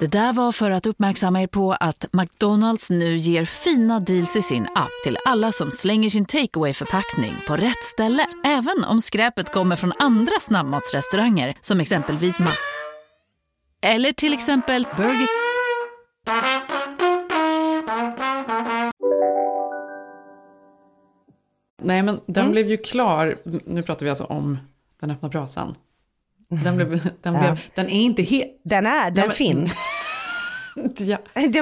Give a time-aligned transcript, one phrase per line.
[0.00, 4.42] Det där var för att uppmärksamma er på att McDonalds nu ger fina deals i
[4.42, 8.26] sin app till alla som slänger sin takeaway förpackning på rätt ställe.
[8.44, 12.50] Även om skräpet kommer från andra snabbmatsrestauranger som exempelvis Ma...
[13.82, 15.28] Eller till exempel Burger...
[21.82, 22.52] Nej, men den mm.
[22.52, 24.58] blev ju klar, nu pratar vi alltså om
[25.00, 25.74] den öppna brasan.
[26.48, 26.88] Den, blev,
[27.22, 27.56] den, blev, ja.
[27.74, 28.60] den är inte helt...
[28.64, 29.78] Den är, den, den finns.
[30.96, 31.18] ja.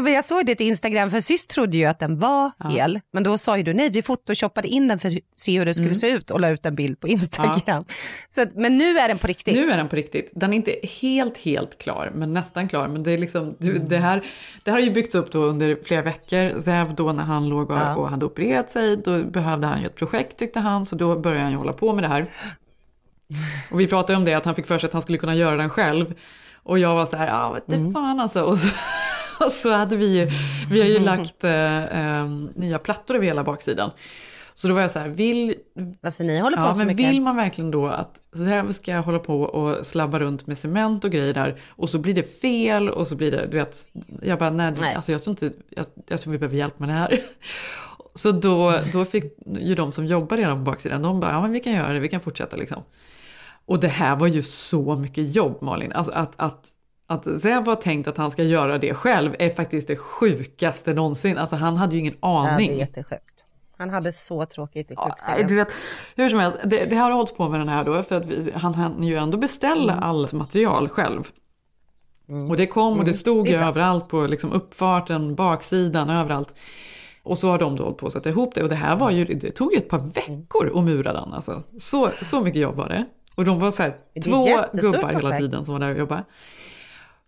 [0.09, 2.69] Jag såg ditt Instagram, för sist trodde ju att den var ja.
[2.69, 5.66] hel, men då sa ju du nej, vi photoshoppade in den för att se hur
[5.66, 5.95] det skulle mm.
[5.95, 7.61] se ut och la ut en bild på Instagram.
[7.66, 7.84] Ja.
[8.28, 9.55] Så, men nu är den på riktigt.
[9.55, 10.33] Nu är den på riktigt.
[10.34, 12.89] Den är inte helt, helt klar, men nästan klar.
[12.89, 13.89] Men det, är liksom, du, mm.
[13.89, 14.25] det, här,
[14.64, 16.61] det här har ju byggts upp då under flera veckor.
[16.61, 17.97] Zev då när han låg och, ja.
[17.97, 21.42] och hade opererat sig, då behövde han ju ett projekt tyckte han, så då började
[21.42, 22.30] han ju hålla på med det här.
[23.70, 25.56] Och vi pratade om det, att han fick för sig att han skulle kunna göra
[25.56, 26.14] den själv.
[26.62, 27.92] Och jag var så här, ja vet mm.
[27.92, 28.42] fan alltså.
[28.42, 28.69] Och så,
[29.44, 30.30] och så hade vi ju,
[30.70, 33.91] vi har ju lagt eh, eh, nya plattor över hela baksidan.
[34.56, 35.55] Så då var jag så här, vill,
[36.02, 37.11] alltså, ni håller på ja, så men mycket.
[37.11, 40.58] vill man verkligen då att så här ska jag hålla på och slabba runt med
[40.58, 43.77] cement och grejer där och så blir det fel och så blir det, du vet,
[44.22, 44.95] jag bara nej, nej.
[44.95, 47.20] Alltså, jag tror inte, jag, jag tror vi behöver hjälp med det här.
[48.15, 51.53] Så då, då fick ju de som jobbar redan på baksidan, de bara, ja men
[51.53, 52.83] vi kan göra det, vi kan fortsätta liksom.
[53.67, 55.93] Och det här var ju så mycket jobb Malin.
[55.93, 56.69] Alltså att, att,
[57.07, 61.39] att Zev var tänkt att han ska göra det själv är faktiskt det sjukaste någonsin.
[61.39, 62.51] Alltså han hade ju ingen aning.
[62.51, 63.45] Ja, det är jättesjukt.
[63.77, 65.48] Han hade så tråkigt i sjuksängen.
[65.48, 65.73] du vet,
[66.17, 68.53] hur som helst, det, det har hållit på med den här då för att vi,
[68.55, 70.05] han hann ju ändå beställa mm.
[70.05, 71.23] allt material själv.
[72.29, 72.51] Mm.
[72.51, 73.15] Och det kom och det mm.
[73.15, 76.55] stod ju överallt på liksom uppfarten, baksidan, överallt.
[77.24, 78.62] Och så har de då hållit på att sätta ihop det.
[78.62, 81.33] Och det här var ju, det tog ju ett par veckor att mura den.
[81.33, 81.62] Alltså.
[81.80, 83.05] Så, så mycket jobb var det.
[83.36, 86.24] Och de var så här, två gubbar hela tiden som var där och jobbade.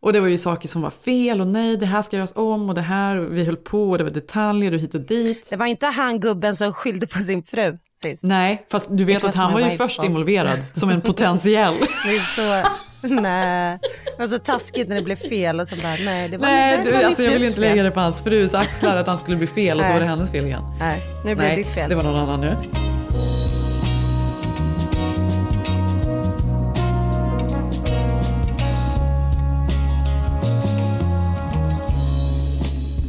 [0.01, 2.69] Och det var ju saker som var fel och nej, det här ska göras om
[2.69, 5.47] och det här, och vi höll på och det var detaljer och hit och dit.
[5.51, 8.25] Det var inte han gubben som skyllde på sin fru sist.
[8.25, 11.75] Nej, fast du vet att han var ju först involverad som en potentiell.
[12.05, 12.21] det är
[12.63, 12.69] så,
[13.23, 13.79] nej,
[14.19, 17.03] var så taskigt när det blev fel och så bara, nej det var, nej, var
[17.03, 19.79] alltså, jag vill inte lägga det på hans frus axlar att han skulle bli fel
[19.81, 20.63] och så var det hennes fel igen.
[20.79, 21.91] Nej, nu blev det ditt fel.
[21.91, 22.57] det var någon annan nu.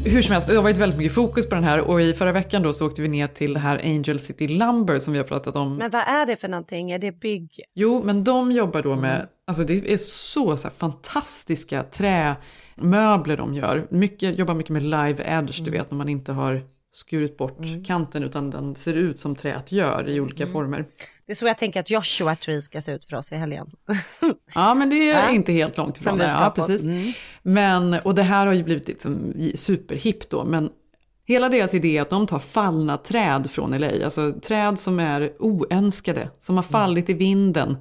[0.09, 2.31] Hur som helst, det har varit väldigt mycket fokus på den här och i förra
[2.31, 5.25] veckan då så åkte vi ner till det här Angel City Lumber som vi har
[5.25, 5.75] pratat om.
[5.75, 6.91] Men vad är det för någonting?
[6.91, 7.61] Är det bygg?
[7.73, 13.87] Jo, men de jobbar då med, alltså det är så, så fantastiska trämöbler de gör.
[13.89, 15.71] Mycket, jobbar mycket med live edge, mm.
[15.71, 16.61] du vet när man inte har
[16.93, 17.83] skurit bort mm.
[17.83, 20.53] kanten utan den ser ut som träet gör i olika mm.
[20.53, 20.85] former.
[21.27, 23.71] Det är så jag tänker att Joshua Tree ska se ut för oss i helgen.
[24.55, 25.29] ja, men det är ja.
[25.29, 26.17] inte helt långt ifrån.
[26.17, 26.31] det.
[26.33, 26.81] ja, precis.
[26.81, 27.13] Mm.
[27.41, 30.69] Men, och det här har ju blivit liksom superhippt då, men
[31.25, 35.33] hela deras idé är att de tar fallna träd från LA, alltså träd som är
[35.39, 37.77] oönskade, som har fallit i vinden.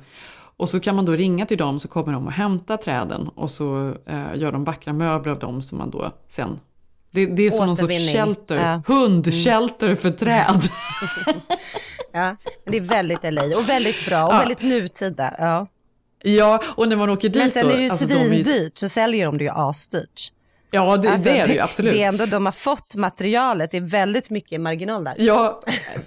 [0.58, 3.50] Och så kan man då ringa till dem så kommer de och hämtar träden och
[3.50, 6.60] så eh, gör de vackra möbler av dem som man då sen
[7.10, 8.82] det, det är som någon sorts shelter, ja.
[8.86, 9.96] hundshelter mm.
[9.96, 10.62] för träd.
[12.16, 14.38] ja, det är väldigt LA och väldigt bra och ja.
[14.38, 15.34] väldigt nutida.
[15.38, 15.66] Ja.
[16.22, 18.88] ja, och när man åker dit Men sen är det ju alltså, svindyrt de så
[18.88, 20.32] säljer de det ju asdyrt.
[20.70, 21.92] Ja, det, alltså, det är det ju absolut.
[21.92, 25.14] Det är ändå de har fått materialet, det är väldigt mycket marginal där.
[25.18, 25.62] Ja,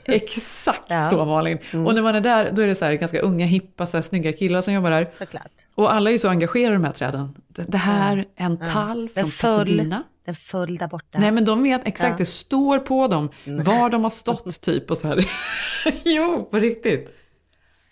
[0.06, 1.10] exakt ja.
[1.10, 1.58] så Malin.
[1.72, 1.88] Mm.
[1.88, 4.02] Och när man är där, då är det så här ganska unga, hippa, så här,
[4.02, 5.10] snygga killar som jobbar där.
[5.14, 5.52] Såklart.
[5.76, 7.36] Och alla är ju så engagerade i de här träden.
[7.48, 9.22] Det här, en tall ja.
[9.22, 10.04] från Pasadena.
[10.30, 11.20] Den föll där borta.
[11.20, 12.18] Nej men de vet exakt, ja.
[12.18, 13.64] det står på dem mm.
[13.64, 15.26] var de har stått typ och så här.
[16.04, 17.10] jo, på riktigt.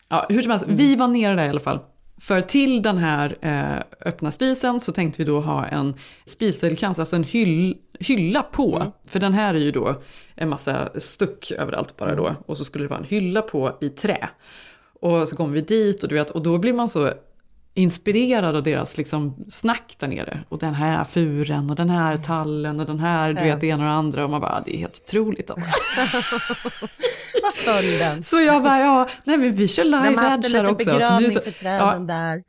[0.10, 0.78] Ja, hur som helst, mm.
[0.78, 1.80] vi var nere där i alla fall.
[2.22, 5.96] För till den här eh, öppna spisen så tänkte vi då ha en
[6.26, 8.76] spiselkrans, alltså en hyll, hylla på.
[8.76, 8.92] Mm.
[9.06, 10.02] För den här är ju då
[10.36, 12.36] en massa stuck överallt bara då.
[12.46, 14.30] Och så skulle det vara en hylla på i trä.
[15.02, 17.14] Och så kommer vi dit och, du vet, och då blir man så
[17.78, 20.40] inspirerad av deras liksom snack där nere.
[20.50, 23.84] Och den här furen och den här tallen och den här, du vet, det ena
[23.84, 24.24] och det andra.
[24.24, 25.50] Och man bara, det är helt otroligt.
[27.44, 28.24] Vad föll den?
[28.24, 30.76] Så jag bara, ja, nej men vi kör live edge här också.
[30.76, 32.44] begravning så, för träden ja, där.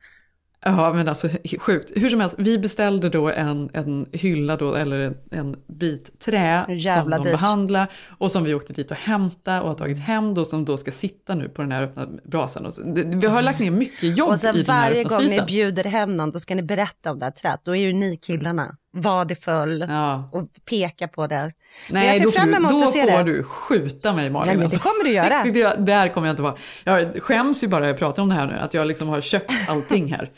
[0.60, 1.28] Ja men alltså
[1.58, 1.93] sjukt.
[1.96, 6.66] Hur som helst, vi beställde då en, en hylla då, eller en, en bit trä
[6.69, 7.40] Jävla som de dyrt.
[7.40, 7.87] behandlade
[8.19, 10.93] och som vi åkte dit och hämtade och har tagit hem då som då ska
[10.93, 12.66] sitta nu på den här öppna brasan.
[12.66, 12.75] Och
[13.22, 15.43] vi har lagt ner mycket jobb Och i sen den här varje öppna gång ni
[15.43, 17.60] bjuder hem någon, då ska ni berätta om det här träet.
[17.64, 20.31] Då är ju ni killarna vardefull Ja.
[20.32, 21.37] och peka på det.
[21.37, 21.52] Men
[21.90, 23.32] Nej, jag ser då får, fram du, emot då att se får det.
[23.32, 24.49] du skjuta mig Malin.
[24.49, 24.81] Ja, men det alltså.
[24.81, 25.44] kommer du göra.
[25.76, 26.55] det, där kommer jag inte vara.
[26.85, 29.52] Jag skäms ju bara jag pratar om det här nu, att jag liksom har köpt
[29.69, 30.31] allting här.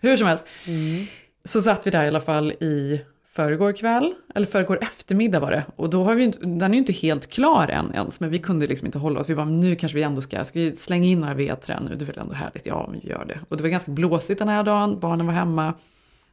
[0.00, 1.06] Hur som helst, Mm.
[1.44, 5.62] så satt vi där i alla fall i förrgår kväll, eller förrgår eftermiddag var det.
[5.76, 8.66] Och då har vi den är ju inte helt klar än ens, men vi kunde
[8.66, 9.28] liksom inte hålla oss.
[9.30, 11.96] Vi bara, nu kanske vi ändå ska, ska vi slänga in några vedträn nu?
[11.96, 12.66] Det är väl ändå härligt?
[12.66, 13.38] Ja, vi gör det.
[13.48, 15.74] Och det var ganska blåsigt den här dagen, barnen var hemma.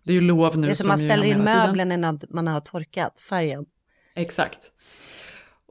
[0.03, 0.67] Det är ju lov nu.
[0.67, 3.65] Det är så som man ställer in möblerna innan man har torkat färgen.
[4.15, 4.59] Exakt.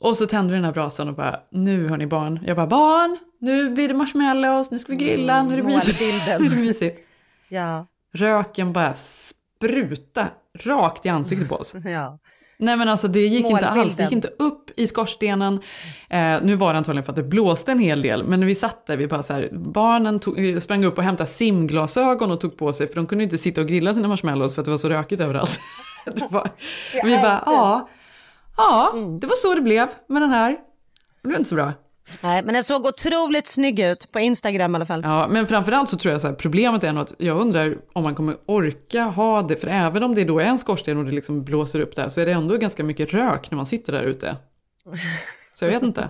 [0.01, 2.41] Och så tände vi den här brasan och bara, nu hör ni barn.
[2.47, 6.01] Jag bara, barn, nu blir det marshmallows, nu ska vi grilla, nu är det mysigt.
[6.01, 6.41] målbilden.
[6.43, 7.07] nu är det mysigt.
[7.49, 10.29] Ja, Röken bara spruta
[10.59, 11.75] rakt i ansiktet på oss.
[11.85, 12.19] ja.
[12.61, 14.13] Nej men alltså det gick inte alls, det gick Målbilden.
[14.13, 15.61] inte upp i skorstenen.
[16.09, 18.55] Eh, nu var det antagligen för att det blåste en hel del, men när vi
[18.55, 22.41] satt där, vi bara så här, barnen tog, eh, sprang upp och hämtade simglasögon och
[22.41, 24.71] tog på sig, för de kunde inte sitta och grilla sina marshmallows för att det
[24.71, 25.61] var så rökigt överallt.
[26.31, 26.51] var,
[27.05, 27.89] vi bara, ja,
[28.57, 30.57] ja, det var så det blev med den här.
[31.23, 31.73] Det blev inte så bra.
[32.21, 35.01] Nej, men den såg otroligt snygg ut på Instagram i alla fall.
[35.05, 38.03] Ja, men framförallt så tror jag så här, problemet är nog att jag undrar om
[38.03, 41.11] man kommer orka ha det, för även om det då är en skorsten och det
[41.11, 44.03] liksom blåser upp där så är det ändå ganska mycket rök när man sitter där
[44.03, 44.37] ute.
[45.55, 46.09] Så jag vet inte.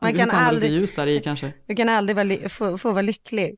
[0.00, 1.52] Man kan aldrig- ljus där i kanske.
[1.66, 3.56] Du kan aldrig vara få, få vara lycklig.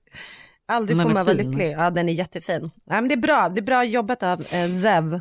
[0.68, 1.70] Aldrig får man vara lycklig.
[1.78, 2.60] Ja, den är jättefin.
[2.62, 3.48] Nej, men det är bra.
[3.48, 5.20] Det är bra jobbat av eh, Zev.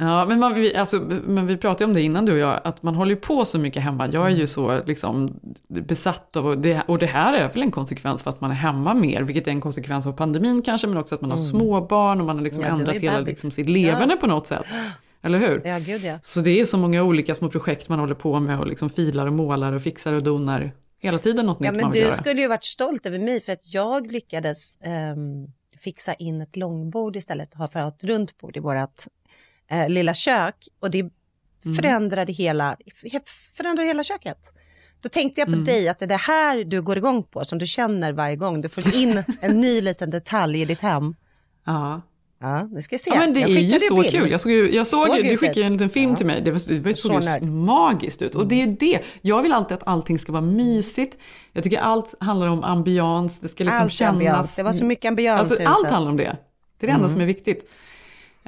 [0.00, 2.82] Ja, men, man, vi, alltså, men vi pratade om det innan du och jag, att
[2.82, 4.08] man håller på så mycket hemma.
[4.12, 7.70] Jag är ju så liksom, besatt av, och det, och det här är väl en
[7.70, 10.96] konsekvens för att man är hemma mer, vilket är en konsekvens av pandemin kanske, men
[10.98, 12.74] också att man har småbarn och man har liksom Mm.
[12.74, 14.64] Ja, ändrat hela liksom, sitt leverne på något sätt.
[15.22, 15.62] Eller hur?
[15.64, 16.18] Ja, gud ja.
[16.22, 19.26] Så det är så många olika små projekt man håller på med och liksom filar
[19.26, 20.72] och målar och fixar och donar.
[21.00, 22.12] Hela tiden något Ja, nytt men du göra.
[22.12, 25.46] skulle ju varit stolt över mig för att jag lyckades ehm,
[25.78, 28.76] fixa in ett långbord istället och ha för ett runt bord i vårt
[29.70, 31.10] eh, lilla kök och det
[31.64, 31.76] Mm.
[31.76, 32.76] förändrade hela,
[33.56, 34.38] förändrade hela köket.
[35.02, 35.54] Då tänkte Mm.
[35.54, 38.12] jag på dig att det är det här du går igång på som du känner
[38.12, 38.60] varje gång.
[38.60, 41.14] Du får in en ny liten detalj i ditt hem.
[41.66, 42.02] Ja.
[42.40, 43.10] Ja, nu ska jag se.
[43.14, 44.10] ja, men det jag är ju så bild.
[44.10, 44.30] kul.
[44.30, 45.66] Jag såg, ju- jag såg, Såg ju, ju du skickade fint.
[45.66, 46.16] en liten film Ja.
[46.16, 46.40] till mig.
[46.42, 48.34] Det, var, det såg Så ju magiskt ut.
[48.34, 49.00] Och det är ju det.
[49.22, 51.18] Jag vill alltid att allting ska vara mysigt.
[51.52, 53.38] Jag tycker allt handlar om ambians.
[53.38, 54.12] Det ska liksom Allt kännas...
[54.12, 54.54] ambians.
[54.54, 56.36] Det var så mycket ambians Alltså, allt handlar om det.
[56.78, 57.70] Det är det enda som är viktigt.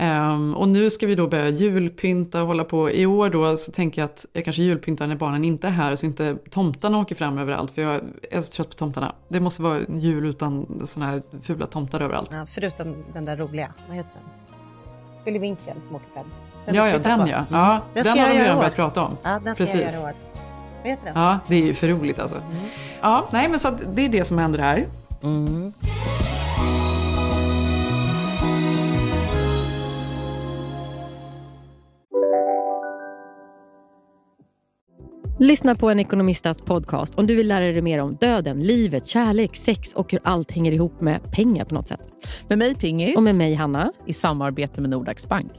[0.00, 2.90] Ehm, och nu ska vi då börja julpynta och hålla på.
[2.90, 5.96] I år då så tänker jag att jag kanske julpyntar när barnen inte är här
[5.96, 7.70] så inte tomtarna åker fram överallt.
[7.70, 8.00] För jag
[8.30, 9.14] är så trött på tomtarna.
[9.28, 12.30] Det måste vara jul utan såna här fula tomtar överallt.
[12.32, 14.22] Ja, förutom den där roliga, vad heter den?
[15.22, 16.26] Spillevinkeln som åker fram.
[16.66, 17.36] Den Ja, ja, den ja.
[17.36, 17.44] Mm.
[17.50, 19.16] ja Den den, har jag de redan börjat prata om.
[19.22, 19.92] Ja, den ska jag Precis.
[19.92, 20.14] göra i år.
[20.82, 21.22] Vad heter den?
[21.22, 22.36] Ja, det är ju för roligt alltså.
[22.36, 22.56] Mm.
[23.00, 24.86] Ja, nej men så att det är det som händer här.
[35.42, 39.56] Lyssna på en ekonomistats podcast om du vill lära dig mer om döden, livet, kärlek,
[39.56, 42.00] sex och hur allt hänger ihop med pengar på något sätt.
[42.48, 43.16] Med mig Pingis.
[43.16, 43.92] Och med mig Hanna.
[44.06, 45.52] I samarbete med Nordax Bank.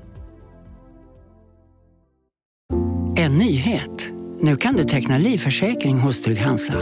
[3.18, 4.10] En nyhet.
[4.42, 6.77] Nu kan du teckna livförsäkring hos Trygg-Hansa.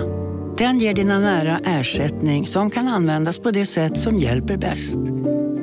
[0.57, 4.97] Den ger dina nära ersättning som kan användas på det sätt som hjälper bäst.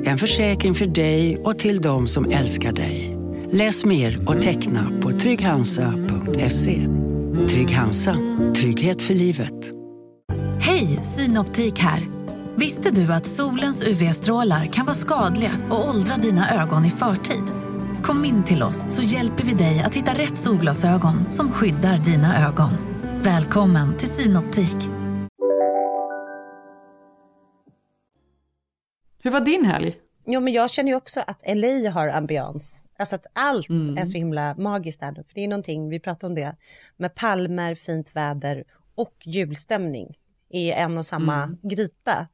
[0.03, 3.17] En försäkring för dig och till de som älskar dig.
[3.51, 6.87] Läs mer och teckna på trygghansa.se.
[7.45, 8.15] Trygg Hansa.
[8.55, 9.53] Trygghet för livet.
[10.59, 12.07] Hej, Synoptik här.
[12.55, 17.43] Visste du att solens UV-strålar kan vara skadliga och åldra dina ögon i förtid?
[18.03, 22.47] Kom in till oss så hjälper vi dig att hitta rätt solglasögon som skyddar dina
[22.47, 22.71] ögon.
[23.21, 24.89] Välkommen till Synoptik.
[29.23, 29.95] Hur var din helg?
[30.25, 32.83] Jo, men jag känner ju också att LA har ambians.
[32.99, 33.97] Alltså att allt Mm.
[33.97, 35.13] är så himla magiskt där.
[35.13, 36.55] För det är någonting, vi pratade om det,
[36.97, 38.63] med palmer, fint väder
[38.95, 40.17] och julstämning
[40.49, 42.27] i en och samma gryta.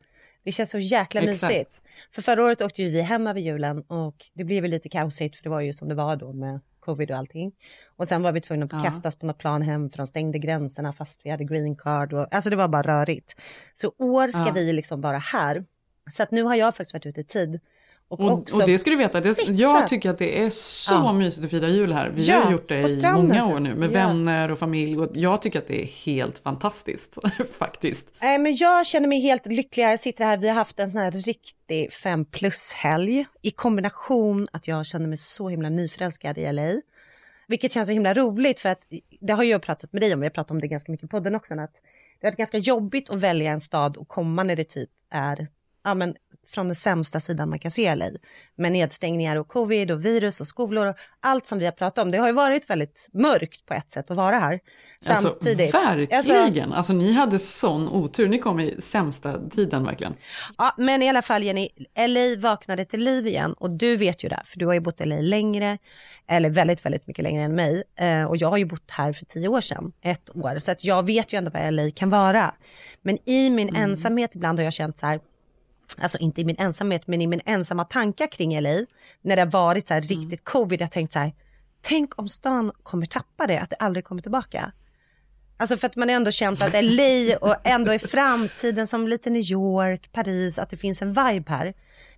[0.43, 1.32] Det känns så jäkla Mm.
[1.34, 1.53] Exakt.
[1.53, 1.82] mysigt.
[2.12, 5.43] För förra året åkte ju vi hem över julen och det blev lite kaosigt för
[5.43, 7.51] det var ju som det var då med covid och allting.
[7.96, 8.84] Och sen var vi tvungna att Ja.
[8.84, 12.13] kasta oss på något plan hem för de stängde gränserna fast vi hade green card.
[12.13, 13.36] Och, alltså det var bara rörigt.
[13.74, 14.51] Så år ska Ja.
[14.53, 15.65] vi liksom vara här.
[16.12, 17.60] Så att nu har jag faktiskt varit ute i tid
[18.08, 20.92] Och, Och, också och det ska du veta, det, jag tycker att det är så
[20.94, 21.14] Ja.
[21.14, 22.10] mysigt att fira jul här.
[22.10, 23.54] Vi Ja, har gjort det på i många typ.
[23.54, 23.94] år nu med Ja.
[23.94, 27.18] vänner och familj och jag tycker att det är helt fantastiskt
[27.58, 28.08] faktiskt.
[28.22, 29.84] Nej, men jag känner mig helt lycklig.
[29.84, 34.68] Jag sitter här, vi har haft en sån här riktig fem plus-helg i kombination att
[34.68, 36.82] jag känner mig så himla nyförälskad i LA.
[37.48, 38.88] Vilket känns så himla roligt för att
[39.22, 41.08] det har jag pratat med dig om, vi har pratat om det ganska mycket i
[41.08, 41.74] podden också, att
[42.20, 45.48] det har varit ganska jobbigt att välja en stad och komma när det typ är
[45.84, 46.16] ja, men
[46.48, 48.06] från den sämsta sidan man kan se LA.
[48.56, 52.12] Med nedstängningar och covid och virus och skolor och allt som vi har pratat om.
[52.12, 54.60] Det har ju varit väldigt mörkt på ett sätt att vara här.
[55.02, 55.76] Samtidigt.
[55.76, 60.16] Alltså, verkligen, alltså, ni hade sån otur, ni kom i sämsta tiden verkligen.
[60.58, 61.70] Ja, men i alla fall Jenny,
[62.08, 65.02] LA vaknade till liv igen och du vet ju det, för du har ju bott
[65.02, 65.78] i LA längre,
[66.28, 67.84] eller väldigt, väldigt mycket längre än mig.
[67.96, 70.84] Eh, och jag har ju bott här för tio år sedan, ett år, så att
[70.84, 72.54] jag vet ju ändå vad LA kan vara.
[73.02, 75.20] Men i min ensamhet ibland har jag känt så här,
[75.98, 78.86] alltså inte i min ensamhet, men i min ensamma tankar kring LA,
[79.22, 81.34] när det har varit så här riktigt covid, jag har tänkt så här,
[81.82, 84.72] tänk om stan kommer tappa det, att det aldrig kommer tillbaka.
[85.58, 89.52] Alltså för att man ändå känt att LA och ändå är framtiden som lite New
[89.52, 91.74] York, Paris, att det finns en vibe här.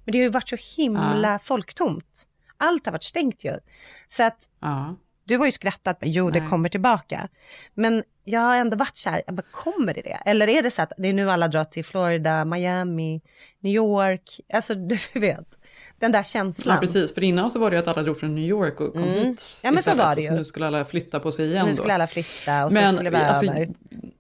[0.06, 2.28] Men det har ju varit så himla folktomt.
[2.58, 3.60] Allt har varit stängt ju.
[4.08, 4.96] Så att Ja.
[5.26, 6.50] Du har ju skrattat, men jo det Nej.
[6.50, 7.28] kommer tillbaka.
[7.74, 10.22] Men jag har ändå varit så här, jag bara, kommer det det?
[10.26, 13.22] Eller är det så att det är nu alla drar till Florida, Miami,
[13.60, 15.60] New York, alltså du vet,
[16.00, 16.76] den där känslan.
[16.76, 18.94] Ja precis, för innan så var det ju att alla drog från New York och
[18.94, 19.14] kom Mm.
[19.16, 20.28] hit Ja, men så var det ju.
[20.28, 21.76] Så nu skulle alla flytta på sig igen Nu då.
[21.78, 23.70] skulle alla flytta och så Men skulle vi alltså, över.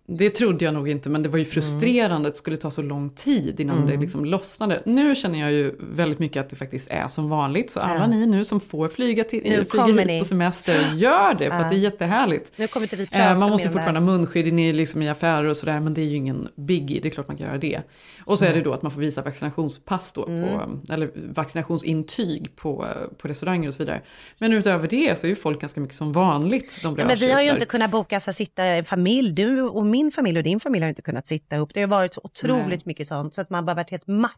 [0.07, 2.81] det trodde jag nog inte, men det var ju frustrerande att det skulle ta så
[2.81, 3.89] lång tid innan Mm.
[3.89, 4.81] det liksom lossnade.
[4.85, 8.07] Nu känner jag ju väldigt mycket att det faktiskt är som vanligt, så alla Ja.
[8.07, 10.19] ni nu som får flyga, till, Nu flyga hit ni.
[10.19, 11.63] på semester, gör det, för Ja.
[11.65, 12.51] att det är jättehärligt.
[12.55, 15.01] Nu kommer inte vi prata Eh, man måste det fortfarande ha munskydd inne i, liksom,
[15.01, 17.47] i affärer och sådär, men det är ju ingen biggie, det är klart man kan
[17.47, 17.81] göra det.
[18.25, 20.49] Och så är det då att man får visa vaccinationspass då, Mm.
[20.49, 21.11] på, eller
[21.45, 22.85] vaccinationsintyg på,
[23.17, 24.01] på restauranger och så vidare.
[24.37, 26.79] Men utöver det så är ju folk ganska mycket som vanligt.
[26.83, 29.31] De Ja, rör men vi har ju inte kunnat boka så att sitta en familj,
[29.31, 31.71] du och min familj och din familj har inte kunnat sitta ihop.
[31.73, 32.81] Det har varit så otroligt Nej.
[32.85, 34.31] mycket sånt så att man bara varit helt matt.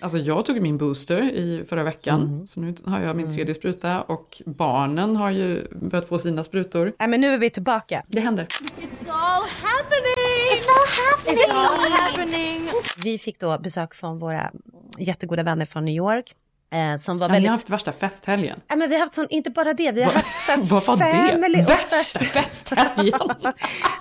[0.00, 2.46] Alltså jag tog min booster i förra veckan, Mm.
[2.46, 6.92] så nu har jag min tredje spruta och barnen har ju börjat få sina sprutor.
[6.98, 8.02] Nej men nu är vi tillbaka.
[8.06, 8.44] Det händer.
[8.44, 10.19] It's all happening!
[10.50, 11.44] It's all happening!
[11.44, 12.68] It's all happening!
[13.04, 14.50] Vi fick då besök från våra
[14.98, 16.34] jättegoda vänner från New York.
[16.72, 17.48] Eh, som var Ja, ni väldigt...
[17.50, 18.60] har haft värsta festhelgen.
[18.68, 20.96] Ja, men vi har haft sån, inte bara det, vi har haft så Vad var
[20.96, 21.62] det?
[21.62, 22.22] Värsta fest.
[22.32, 23.20] festhelgen?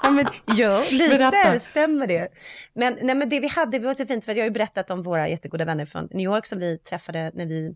[0.03, 1.59] ja, men, jo, lite Berätta.
[1.59, 2.27] stämmer det.
[2.73, 4.53] Men, nej, men det vi hade det var så fint för att jag har ju
[4.53, 7.75] berättat om våra jättegoda vänner från New York som vi träffade när vi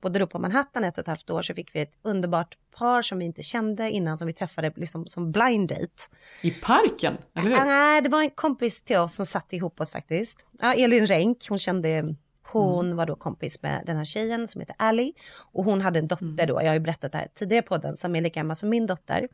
[0.00, 3.02] bodde då på Manhattan ett och ett halvt år så fick vi ett underbart par
[3.02, 6.02] som vi inte kände innan som vi träffade liksom som blind date.
[6.42, 7.64] I parken, eller hur?
[7.64, 10.46] Nej, det var en kompis till oss som satte ihop oss faktiskt.
[10.60, 12.14] Ja, Elin Renk, hon kände
[12.52, 15.12] hon var då kompis med den här tjejen som heter Ali
[15.52, 17.96] och hon hade en dotter då, jag har ju berättat det här tidigare på den,
[17.96, 19.28] som är lika gammal som min dotter.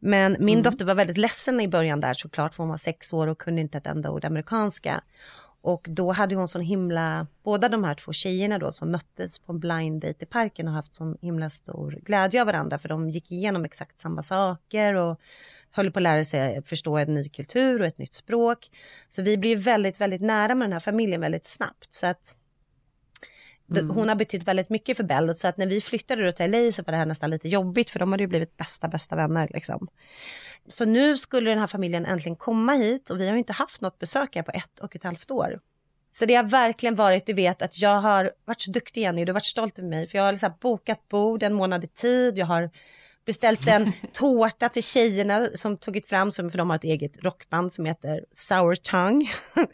[0.00, 3.26] Men min dotter var väldigt ledsen i början där såklart, för hon var sex år
[3.26, 5.02] och kunde inte ett enda ord amerikanska.
[5.62, 9.52] Och då hade hon sån himla, båda de här två tjejerna då som möttes på
[9.52, 13.10] en blind date i parken och haft sån himla stor glädje av varandra för de
[13.10, 15.20] gick igenom exakt samma saker och
[15.70, 18.70] höll på att lära sig förstå en ny kultur och ett nytt språk.
[19.08, 21.94] Så vi blev väldigt, väldigt nära med den här familjen väldigt snabbt.
[21.94, 22.36] Så att
[23.74, 25.34] det- hon har betytt väldigt mycket för Bell.
[25.34, 27.98] Så att när vi flyttade till LA så var det här nästan lite jobbigt för
[27.98, 29.88] de hade ju blivit bästa, bästa vänner liksom.
[30.68, 33.80] Så nu skulle den här familjen äntligen komma hit och vi har ju inte haft
[33.80, 35.60] något besök här på ett och ett halvt år.
[36.12, 39.30] Så det har verkligen varit, du vet att jag har varit så duktig Jenny, du
[39.32, 42.38] har varit stolt över mig för jag har liksom bokat bord en månad i tid,
[42.38, 42.70] jag har
[43.30, 47.72] beställt en tårta till tjejerna som tagit fram, som, för de har ett eget rockband
[47.72, 49.26] som heter Sour Tongue.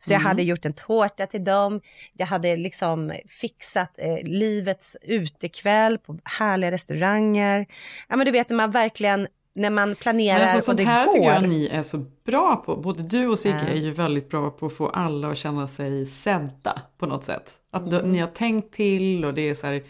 [0.00, 0.26] Så jag Mm.
[0.26, 1.80] hade gjort en tårta till dem,
[2.12, 7.66] jag hade liksom fixat eh, livets utekväll på härliga restauranger.
[8.08, 10.84] Ja men du vet när man verkligen, när man planerar Men alltså, och sånt det
[10.84, 11.12] här går.
[11.12, 12.76] tycker jag ni är så bra på.
[12.76, 16.06] Både du och Sigge är ju väldigt bra på att få alla att känna sig
[16.06, 17.50] sedda på något sätt.
[17.72, 18.12] Att Mm.
[18.12, 19.82] ni har tänkt till och det är så här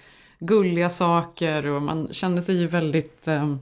[0.46, 3.56] gulliga saker och man känner sig ju väldigt, eh,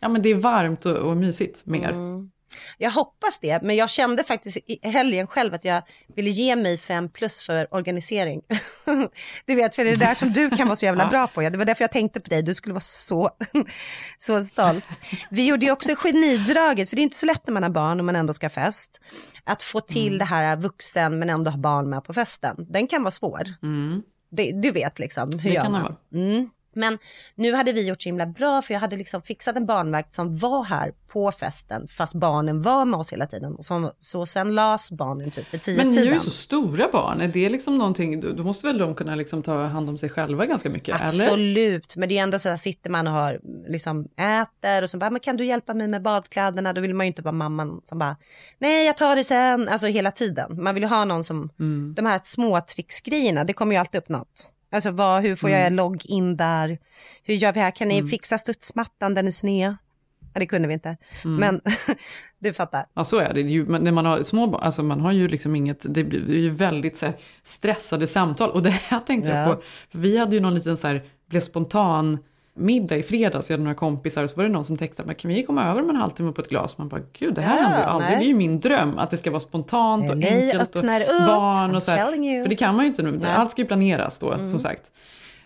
[0.00, 1.88] ja men det är varmt och, och mysigt mer.
[1.90, 2.30] Mm.
[2.78, 5.82] Jag hoppas det, men jag kände faktiskt i helgen själv att jag
[6.16, 8.40] ville ge mig fem plus för organisering.
[9.46, 11.40] du vet, för det är det där som du kan vara så jävla bra på.
[11.40, 13.30] Det var därför jag tänkte på dig, du skulle vara så,
[14.18, 15.00] så stolt.
[15.30, 17.98] Vi gjorde ju också genidraget, för det är inte så lätt när man har barn
[18.00, 19.00] och man ändå ska ha fest.
[19.44, 20.18] Att få till Mm.
[20.18, 22.56] det här vuxen men ändå ha barn med på festen.
[22.58, 23.42] Den kan vara svår.
[23.62, 24.02] Mm.
[24.30, 25.96] Det, du vet liksom, hur Det gör man?
[26.12, 26.50] Mm.
[26.72, 26.98] Men
[27.34, 30.36] nu hade vi gjort så himla bra för jag hade liksom fixat en barnvakt som
[30.36, 33.56] var här på festen fast barnen var med oss hela tiden.
[33.58, 37.20] Så, så sen las barnen typ vid tio Men ni är ju så stora barn,
[37.20, 40.46] är det liksom någonting, då måste väl de kunna liksom ta hand om sig själva
[40.46, 41.00] ganska mycket?
[41.00, 41.06] Eller?
[41.06, 44.98] Absolut, men det är ändå så här sitter man och har, liksom äter och så
[44.98, 46.72] bara, men kan du hjälpa mig med badkläderna?
[46.72, 48.16] Då vill man ju inte vara mamman som bara,
[48.58, 50.62] nej jag tar det sen, alltså hela tiden.
[50.62, 51.94] Man vill ju ha någon som, Mm.
[51.96, 54.52] de här små tricksgrejerna, det kommer ju alltid upp något.
[54.72, 55.74] Alltså vad, hur får jag Mm.
[55.74, 56.78] logg in där?
[57.22, 57.70] Hur gör vi här?
[57.70, 58.08] Kan ni Mm.
[58.08, 59.76] fixa studsmattan, den är sned?
[60.34, 60.96] Ja, det kunde vi inte.
[61.24, 61.36] Mm.
[61.36, 61.60] Men
[62.38, 62.86] du fattar.
[62.94, 65.28] Ja så är det ju, men när man har små barn, alltså man har ju
[65.28, 68.50] liksom inget, det blir ju väldigt så här, stressade samtal.
[68.50, 69.36] Och det här tänkte Ja.
[69.36, 72.18] jag på, för vi hade ju någon liten så här, blev spontan
[72.54, 75.14] middag i fredags, vi hade några kompisar och så var det någon som textade, men
[75.16, 76.78] kan vi komma över om en halvtimme på ett glas?
[76.78, 78.18] Man bara, gud det här Ja, händer ju aldrig, nej.
[78.18, 81.26] det är ju min dröm, att det ska vara spontant och LA enkelt och upp,
[81.26, 82.42] barn och så här.
[82.42, 83.30] För det kan man ju inte nu, Nej.
[83.32, 84.48] allt ska ju planeras då, Mm.
[84.48, 84.92] som sagt.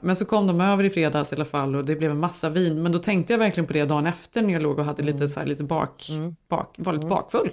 [0.01, 2.49] Men så kom de över i fredags i alla fall och det blev en massa
[2.49, 2.83] vin.
[2.83, 5.15] Men då tänkte jag verkligen på det dagen efter när jag låg och hade Mm.
[5.15, 6.07] lite, så här, lite bak,
[6.49, 7.53] bak, var lite bakfull.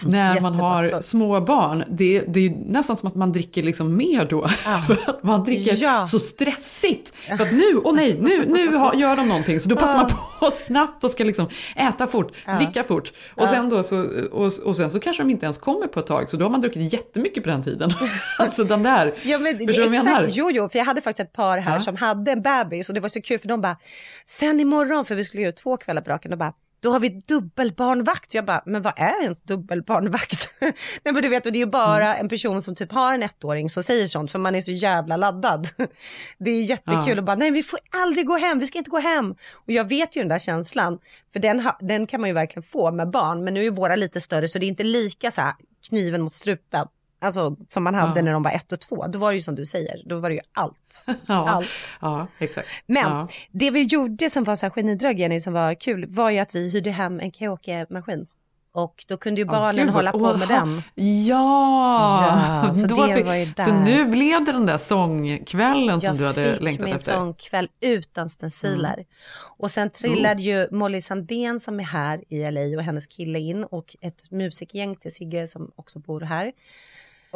[0.00, 3.96] När man har små barn, det, det är ju nästan som att man dricker liksom
[3.96, 4.48] mer då.
[4.86, 6.06] För att man dricker Ja.
[6.06, 7.12] så stressigt.
[7.36, 9.60] För att nu, åh nej, nu, nu har, gör de någonting.
[9.60, 10.10] Så då passar man
[10.40, 13.12] på snabbt och ska liksom äta fort, dricka fort.
[13.34, 16.06] Och, sen då så, och, och sen så kanske de inte ens kommer på ett
[16.06, 16.30] tag.
[16.30, 17.90] Så då har man druckit jättemycket på den tiden.
[18.38, 20.26] alltså den där, Ja, men, förstår du vad jag menar?
[20.30, 21.78] jo, jo, för jag hade faktiskt ett par här Ja.
[21.80, 23.76] som hade en bebis och det var så kul för de bara,
[24.24, 27.08] sen imorgon, för vi skulle göra två kvällar på raken, och bara, då har vi
[27.08, 28.34] dubbelbarnvakt.
[28.34, 30.48] Jag bara, men vad är ens dubbelbarnvakt?
[31.04, 32.20] Nej men du vet, och det är ju bara Mm.
[32.20, 35.16] en person som typ har en ettåring som säger sånt, för man är så jävla
[35.16, 35.68] laddad.
[36.38, 37.16] Det är jättekul Ja.
[37.18, 39.30] och bara, nej vi får aldrig gå hem, vi ska inte gå hem.
[39.54, 40.98] Och jag vet ju den där känslan,
[41.32, 43.96] för den, ha, den kan man ju verkligen få med barn, men nu är våra
[43.96, 45.54] lite större så det är inte lika så här
[45.88, 46.86] kniven mot strupen.
[47.26, 48.24] Alltså som man hade Ja.
[48.24, 50.28] när de var ett och två, då var det ju som du säger, då var
[50.28, 51.04] det ju allt.
[51.26, 51.68] Ja, allt.
[52.00, 52.68] ja exakt.
[52.86, 53.28] Men ja.
[53.52, 56.54] det vi gjorde som var så här genidrag Jenny, som var kul, var ju att
[56.54, 58.26] vi hyrde hem en karaoke-maskin.
[58.72, 60.82] Och då kunde ju barnen gud, vad- hålla på åh, med den.
[60.94, 63.64] Ja, Ja, så Då det fick- var ju där.
[63.64, 67.12] Så nu blev det den där sångkvällen som Jag du hade fick längtat min efter.
[67.12, 69.04] sångkväll utan stenciler.
[69.58, 73.64] Och sen trillade ju Molly Sandén som är här i LA och hennes kille in
[73.64, 76.52] och ett musikgäng till Sigge som också bor här.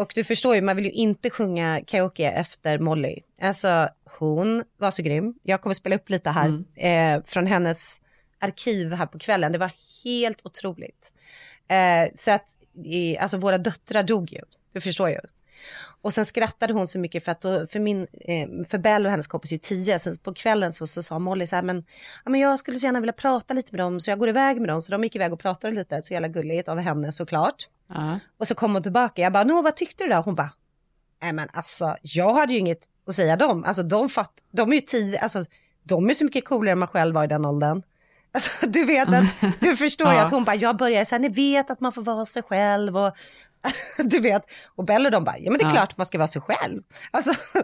[0.01, 3.19] Och du förstår ju, man vill ju inte sjunga karaoke efter Molly.
[3.43, 3.89] Alltså
[4.19, 5.35] hon var så grym.
[5.43, 8.01] Jag kommer spela upp lite här eh, från hennes
[8.39, 9.53] arkiv här på kvällen.
[9.53, 9.71] Det var
[10.05, 11.13] helt otroligt.
[11.69, 12.49] Eh, så att,
[12.85, 14.41] i, alltså våra döttrar dog ju.
[14.73, 15.21] Du förstår ju.
[16.03, 19.11] Och sen skrattade hon så mycket för att då, för min, eh, för Bell och
[19.11, 21.85] hennes kompis är ju tio, så på kvällen så, så sa Molly så här, men,
[22.25, 24.61] ja, men jag skulle så gärna vilja prata lite med dem, så jag går iväg
[24.61, 27.69] med dem, så de gick iväg och pratade lite, så jävla gulligt av henne såklart.
[27.89, 28.19] Ja.
[28.39, 30.17] Och så kom hon tillbaka, jag bara, nå vad tyckte du då?
[30.17, 30.51] Hon bara,
[31.23, 34.75] nej men alltså, jag hade ju inget att säga dem, alltså de fatt, de är
[34.75, 35.45] ju tio, alltså
[35.83, 37.83] de är så mycket coolare än man själv var i den åldern.
[38.33, 39.25] Alltså, du vet att,
[39.61, 40.25] du förstår ju Ja.
[40.25, 42.97] att hon bara, jag börjar så här, ni vet att man får vara sig själv
[42.97, 43.15] och
[44.05, 44.43] du vet,
[44.77, 45.75] och Bell de bara, ja men det är Ja.
[45.75, 46.83] klart man ska vara sig själv.
[47.11, 47.31] Alltså,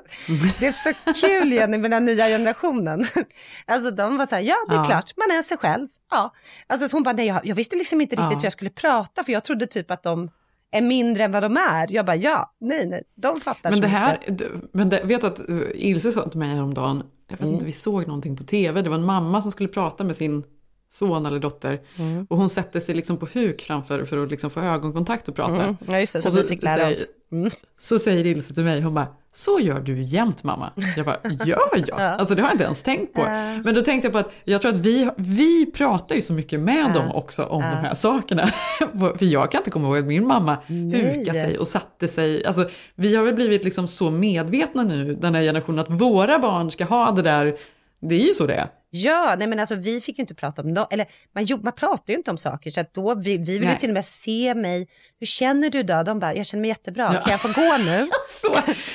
[0.61, 0.93] det är så
[1.27, 3.05] kul Jenny med den nya generationen.
[3.67, 4.85] Alltså de var så här, ja det är Ja.
[4.85, 5.89] klart, man är sig själv.
[6.11, 6.35] Ja.
[6.67, 8.39] Alltså så hon bara, nej jag, jag visste liksom inte riktigt Ja.
[8.39, 10.31] hur jag skulle prata, för jag trodde typ att de
[10.73, 11.93] är mindre än vad de är.
[11.93, 14.39] Jag bara, ja, nej, nej, de fattar Men det här, mycket.
[14.39, 17.53] d- men det, vet du att uh, Ilse sa till mig häromdagen, jag vet Mm.
[17.55, 20.45] inte, vi såg någonting på tv, det var en mamma som skulle prata med sin
[20.89, 22.27] son eller dotter Mm.
[22.31, 25.63] och hon sätter sig liksom på huk framför för att liksom få ögonkontakt och prata.
[25.63, 25.77] Mm.
[25.87, 27.07] Ja just det, som Och vi fick lära oss.
[27.33, 27.51] Mm.
[27.79, 30.71] Så säger Ilse till mig, hon bara, så gör du jämt mamma.
[30.97, 32.01] Jag bara, gör jag?
[32.19, 33.23] Alltså det har jag inte ens tänkt på.
[33.65, 36.61] Men då tänkte jag på att jag tror att vi, vi pratar ju så mycket
[36.61, 38.47] med dem också om de här sakerna.
[39.19, 42.45] För jag kan inte komma ihåg att min mamma hukade sig och satte sig.
[42.47, 46.71] Alltså vi har väl blivit liksom så medvetna nu, den här generationen, att våra barn
[46.71, 47.57] ska ha det där.
[48.01, 48.69] Det är ju så det är.
[48.91, 51.73] Ja, nej men alltså vi fick ju inte prata om det, eller man, jo, man
[51.73, 54.05] pratar ju inte om saker, så att då, vi, vi vill ju till och med
[54.05, 54.89] se mig,
[55.21, 56.03] hur känner du då?
[56.03, 57.21] De bara, jag känner mig jättebra, Ja.
[57.21, 58.09] kan jag få gå nu?
[58.27, 58.49] Så.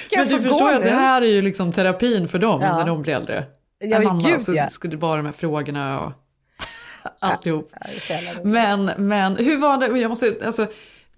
[0.10, 0.90] jag Men få du förstår ju att nu?
[0.90, 2.78] det här är ju liksom terapin för dem Ja.
[2.78, 3.44] när de blir äldre.
[3.80, 4.70] Ja, En men mamma, gud, så ja.
[4.70, 6.12] skulle det vara de här frågorna och
[7.20, 7.72] alltihop.
[8.10, 8.16] Ja.
[8.44, 10.68] Men, men hur var det, jag måste, alltså,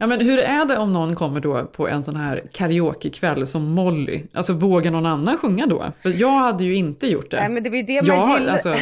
[0.04, 3.64] ja, men hur är det om någon kommer då på en sån här karaokekväll som
[3.72, 4.24] Molly?
[4.34, 5.92] Alltså vågar någon annan sjunga då?
[6.02, 7.38] För jag hade ju inte gjort det.
[7.40, 8.74] Nej men det var ju det man jag, alltså,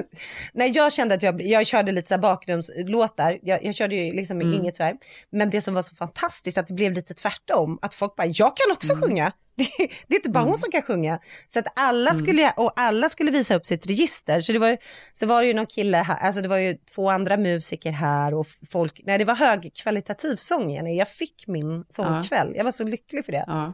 [0.52, 4.40] Nej jag kände att jag, jag körde lite så bakgrundslåtar, jag, jag körde ju liksom
[4.40, 4.54] Mm.
[4.54, 4.94] inget så här.
[5.30, 8.56] Men det som var så fantastiskt att det blev lite tvärtom, att folk bara, jag
[8.56, 9.02] kan också Mm.
[9.02, 9.32] sjunga.
[9.56, 9.66] Det,
[10.06, 11.18] det är inte bara hon som kan sjunga.
[11.48, 12.20] Så att alla Mm.
[12.20, 14.40] skulle, och alla skulle visa upp sitt register.
[14.40, 14.76] Så det var ju,
[15.12, 18.34] så var det ju någon kille här, alltså det var ju två andra musiker här
[18.34, 20.96] och folk, nej det var högkvalitativ sång Jenny.
[20.96, 23.44] Jag fick min sångkväll, jag var så lycklig för det.
[23.46, 23.72] ja.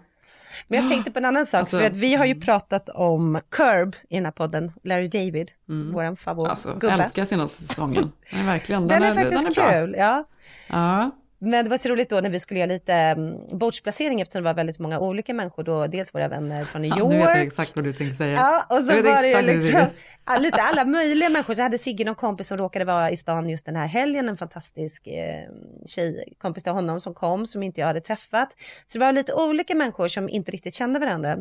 [0.69, 3.41] Men jag tänkte på en annan sak, Alltså- för att vi har ju pratat om
[3.51, 5.51] Curb i den här podden, Larry David,
[5.93, 8.13] vår favorit Alltså, älskar senaste säsongen.
[8.47, 8.89] Verkligen.
[8.89, 10.25] Den, är faktiskt den är kul, ja.
[10.69, 11.11] Ja.
[11.43, 14.49] Men det var så roligt då när vi skulle göra lite um, bordsplacering eftersom det
[14.49, 15.87] var väldigt många olika människor då.
[15.87, 17.11] Dels våra vänner från New Ja, York.
[17.11, 18.33] nu vet jag exakt vad du tänkte säga.
[18.33, 19.87] Ja, och så var det ju liksom
[20.27, 21.55] ja, lite alla möjliga människor.
[21.55, 24.37] Så hade Sigge någon kompis som råkade vara i stan just den här helgen, en
[24.37, 25.49] fantastisk eh,
[25.87, 28.57] tjej, kompis till honom som kom, som inte jag hade träffat.
[28.87, 31.33] Så det var lite olika människor som inte riktigt kände varandra.
[31.33, 31.37] Eh,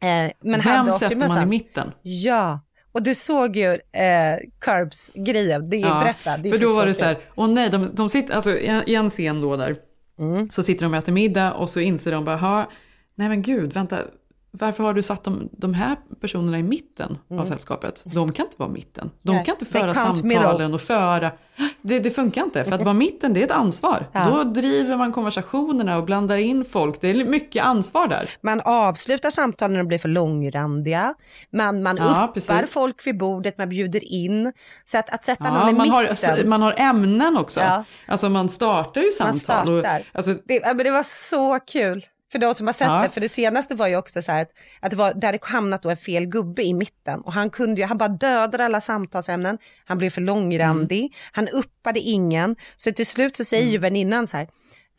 [0.00, 1.92] men Vem hade oss sätter man i mitten?
[2.02, 2.60] Ja,
[2.96, 6.36] och du såg ju eh, Curbs grejen, det är ju berätta.
[6.36, 8.94] Det är för då var det så här, åh nej, de, de sitter, alltså i
[8.94, 9.76] en- scen då där,
[10.18, 10.50] Mm.
[10.50, 12.70] så sitter de och äter middag och så inser de bara, "Ha,
[13.14, 13.98] nej men gud, vänta,
[14.58, 18.02] varför har du satt de, de här personerna i mitten av sällskapet?
[18.06, 19.10] De kan inte vara mitten.
[19.22, 19.36] De Mm.
[19.36, 21.30] Nej, kan inte föra samtalen och föra,
[21.82, 22.64] det, det funkar inte.
[22.64, 24.06] För att vara mitten, det är ett ansvar.
[24.12, 24.24] Ja.
[24.30, 27.00] Då driver man konversationerna och blandar in folk.
[27.00, 28.28] Det är mycket ansvar där.
[28.40, 31.14] Man avslutar samtalen när de blir för långrandiga.
[31.52, 32.70] Man, man Ja, uppar precis.
[32.72, 34.52] folk vid bordet, man bjuder in.
[34.84, 36.30] Så att, att sätta någon Ja, i man, mitten.
[36.36, 37.60] har, man har ämnen också.
[37.60, 37.84] Ja.
[38.06, 39.80] Alltså man startar ju Man samtal.
[39.82, 39.98] startar.
[40.00, 42.02] Och, alltså, det, det var så kul.
[42.32, 43.02] För de som har sett Ja.
[43.02, 45.38] det, för det senaste var ju också så här att, att det var, det hade
[45.42, 48.80] hamnat då en fel gubbe i mitten och han kunde ju, han bara dödade alla
[48.80, 51.10] samtalsämnen, han blev för långrandig, Mm.
[51.32, 54.48] han uppade ingen, så till slut så säger ju väninnan så här,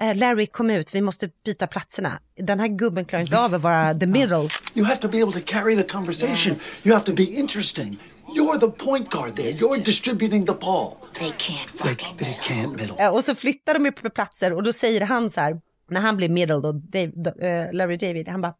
[0.01, 2.19] "Eh, Larry kom ut, vi måste byta platserna.
[2.37, 4.49] Den här gubben klarar inte av att vara the middle.
[4.73, 6.53] You have to be able to carry the conversation.
[6.85, 7.99] You have to be interesting.
[8.35, 9.51] You're the point guard there.
[9.51, 10.93] You're distributing the ball.
[11.19, 12.95] They can't fucking they, they can't middle.
[13.03, 16.01] Eh, Och så flyttar de ju på platser och då säger han så här, när
[16.01, 17.11] han blir middle då, Dave,
[17.49, 18.53] eh, Larry David, han bara,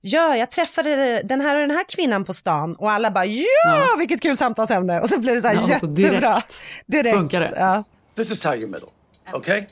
[0.00, 3.94] ja, jag träffade den här och den här kvinnan på stan och alla bara, ja,
[3.98, 5.00] vilket kul samtalsämne.
[5.00, 6.00] Och så blir det så här Ja, jättebra.
[6.10, 7.16] direkt direkt.
[7.16, 7.52] funkar det.
[7.56, 7.84] Ja.
[8.16, 8.88] This is how you middle,
[9.32, 9.64] okay?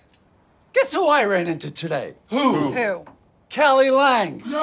[0.72, 2.14] Guess who I ran into today?
[2.30, 2.38] Who?
[2.38, 3.04] Who?
[3.54, 4.42] Callie Lang.
[4.46, 4.58] No.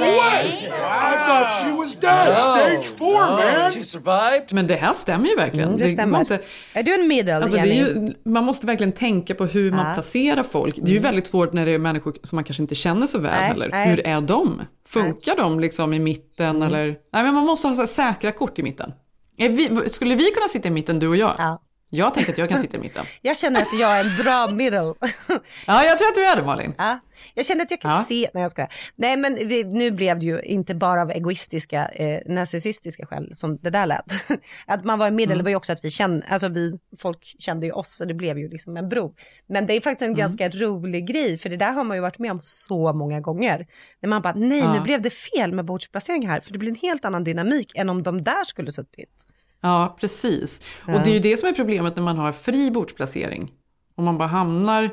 [0.00, 2.38] I thought she was dead.
[2.40, 3.70] Stage four, man.
[3.72, 4.52] She survived.
[4.52, 5.68] Men det här stämmer ju verkligen.
[5.68, 6.20] Mm, det går stämmer.
[6.20, 6.38] Inte,
[6.72, 8.06] Är du en middle, alltså det är Jenny?
[8.06, 9.94] ju, man måste verkligen tänka på hur man Ja.
[9.94, 10.74] placerar folk.
[10.76, 11.02] Det är ju Mm.
[11.02, 13.68] väldigt svårt när det är människor som man kanske inte känner så väl Nej, heller.
[13.72, 13.88] nej.
[13.88, 14.62] Hur är de?
[14.88, 16.62] Funkar de liksom i mitten Mm.
[16.62, 16.84] eller?
[17.12, 18.92] Nej men man måste ha så här säkra kort i mitten.
[19.36, 21.34] Vi, skulle vi kunna sitta i mitten du och jag?
[21.38, 21.60] Ja.
[21.90, 23.04] Jag tänker att jag kan sitta i mitten.
[23.22, 24.78] Jag känner att jag är en bra middle.
[25.66, 26.74] Ja, jag tror att du är det Malin.
[26.78, 26.98] Ja,
[27.34, 28.04] jag känner att jag kan Ja.
[28.08, 28.72] se, nej jag skojar.
[28.96, 33.56] Nej men vi, nu blev det ju inte bara av egoistiska, eh, narcissistiska skäl som
[33.56, 34.04] det där lät.
[34.66, 35.44] att man var i middel Mm.
[35.44, 38.38] var ju också att vi kände, alltså vi, folk kände ju oss och det blev
[38.38, 39.14] ju liksom en bro.
[39.48, 40.18] Men det är faktiskt en Mm.
[40.18, 43.66] ganska rolig grej, för det där har man ju varit med om så många gånger.
[44.02, 44.80] När man bara, nej nu Ja.
[44.84, 48.02] blev det fel med bordsplacering här, för det blir en helt annan dynamik än om
[48.02, 49.24] de där skulle suttit.
[49.60, 50.60] Ja, precis.
[50.86, 50.94] Ja.
[50.94, 53.52] Och det är ju det som är problemet när man har fri bordsplacering.
[53.94, 54.90] Om man bara hamnar,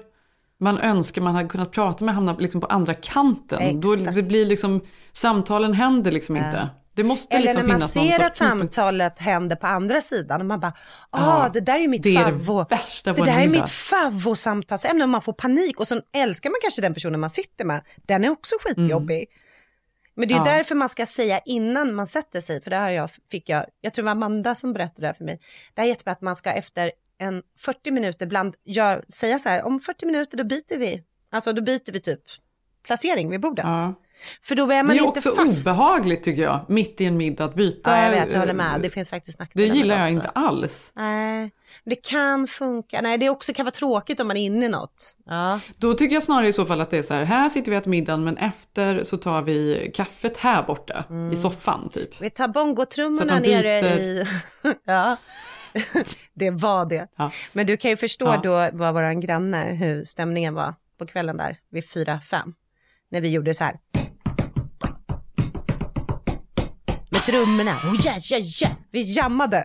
[0.60, 3.82] man önskar man hade kunnat prata med, hamnar liksom på andra kanten.
[3.82, 4.82] Då det blir liksom,
[5.13, 6.45] samtalen händer liksom Ja.
[6.45, 6.69] inte.
[6.93, 10.60] Det måste Eller liksom när man ser att samtalet händer på andra sidan och man
[10.60, 10.73] bara,
[11.10, 12.65] ah Ja, det där är mitt det är det favvo.
[12.69, 16.82] värsta det där är mitt favvosamtalsämne och man får panik och så älskar man kanske
[16.82, 17.82] den personen man sitter med.
[18.06, 19.25] Den är också skitjobbig.
[20.15, 20.38] Men det är.
[20.38, 20.43] Ja.
[20.43, 23.93] därför man ska säga innan man sätter sig, för det här jag, fick jag, jag
[23.93, 25.39] tror det var Amanda som berättade det här för mig.
[25.73, 29.49] Det här är jättebra att man ska efter en 40 minuter bland, gör, säga så
[29.49, 32.21] här, om 40 minuter då byter vi, alltså då byter vi typ
[32.84, 33.65] placering vid bordet.
[33.65, 33.93] Ja.
[34.42, 35.68] För då är Det man är ju inte också fast.
[35.68, 37.98] obehagligt tycker jag, mitt i en middag att byta.
[37.98, 38.82] Ja, jag vet, jag håller eh, med.
[38.82, 40.16] Det finns faktiskt Det nackdelar med gillar jag också.
[40.16, 40.92] inte alls.
[40.96, 41.52] Nej,
[41.86, 43.00] det kan funka.
[43.02, 45.18] Nej, det också kan vara tråkigt om man är inne i något.
[45.26, 45.60] Ja.
[45.78, 47.78] Då tycker jag snarare i så fall att det är så här, här sitter vi
[47.78, 52.22] och äter middagen men efter så tar vi kaffet här borta i soffan typ.
[52.22, 54.26] Vi tar bongotrummorna nere i...
[54.86, 55.18] ja,
[56.34, 57.08] det var det.
[57.18, 57.32] Ja.
[57.54, 58.40] Men du kan ju förstå Ja.
[58.44, 62.54] då var våran granne, hur stämningen var på kvällen där vid fyra, fem.
[63.12, 63.80] När vi gjorde så här.
[67.26, 67.72] Trummorna.
[67.72, 68.70] Oh, ja, ja, ja.
[68.92, 69.64] Vi jammade.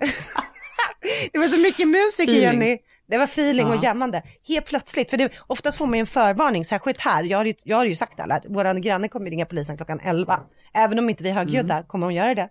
[1.32, 2.42] det var så mycket musik Feeling.
[2.42, 2.78] Jenny.
[3.06, 3.80] Det var feeling och Ja.
[3.82, 4.22] jammande.
[4.48, 7.24] Helt plötsligt, för det, oftast får man ju en förvarning, särskilt här.
[7.24, 10.40] Jag har ju, jag har ju sagt alla, vår granne kommer ringa polisen klockan 11.
[10.74, 12.48] Även om inte vi är högljudda kommer hon göra det.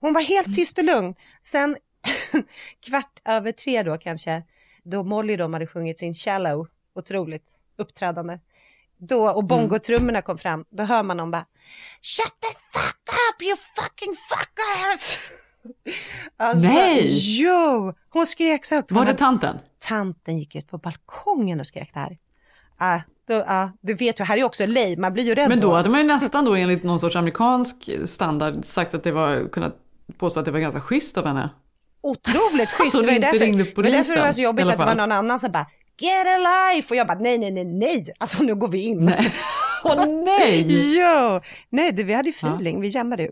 [0.00, 1.14] Hon var helt tyst och lugn.
[1.42, 1.76] Sen
[2.86, 4.42] kvart över tre då kanske,
[4.84, 7.46] då Molly de hade sjungit sin Shallow, otroligt
[7.78, 8.38] uppträdande.
[8.98, 11.46] Då, och bongotrummorna kom fram, då hör man någon bara
[12.02, 12.96] Shut the fuck
[13.34, 15.18] up you fucking fuckers!
[16.36, 17.02] alltså, Nej!
[17.40, 17.94] Jo!
[18.10, 18.92] Hon skrek så högt.
[18.92, 19.58] Var det tanten?
[19.78, 22.18] Tanten gick ut på balkongen och skrek det här.
[22.78, 25.60] Ah, då, ah, du vet ju, här är också lej, man blir ju rädd Men
[25.60, 29.48] då hade man ju nästan då enligt någon sorts amerikansk standard sagt att det var,
[29.48, 29.76] kunnat
[30.18, 31.50] påstå att det var ganska schysst av henne.
[32.00, 32.96] Otroligt schysst.
[32.96, 35.12] Det var därför, det var därför det var polisen, så jobbigt att det var någon
[35.12, 35.66] annan som bara
[35.98, 39.12] get a life och jag bara nej nej nej nej, alltså nu går vi in.
[39.84, 40.96] Åh nej!
[40.98, 43.30] ja, nej det, vi hade ju feeling, vi jammade ju.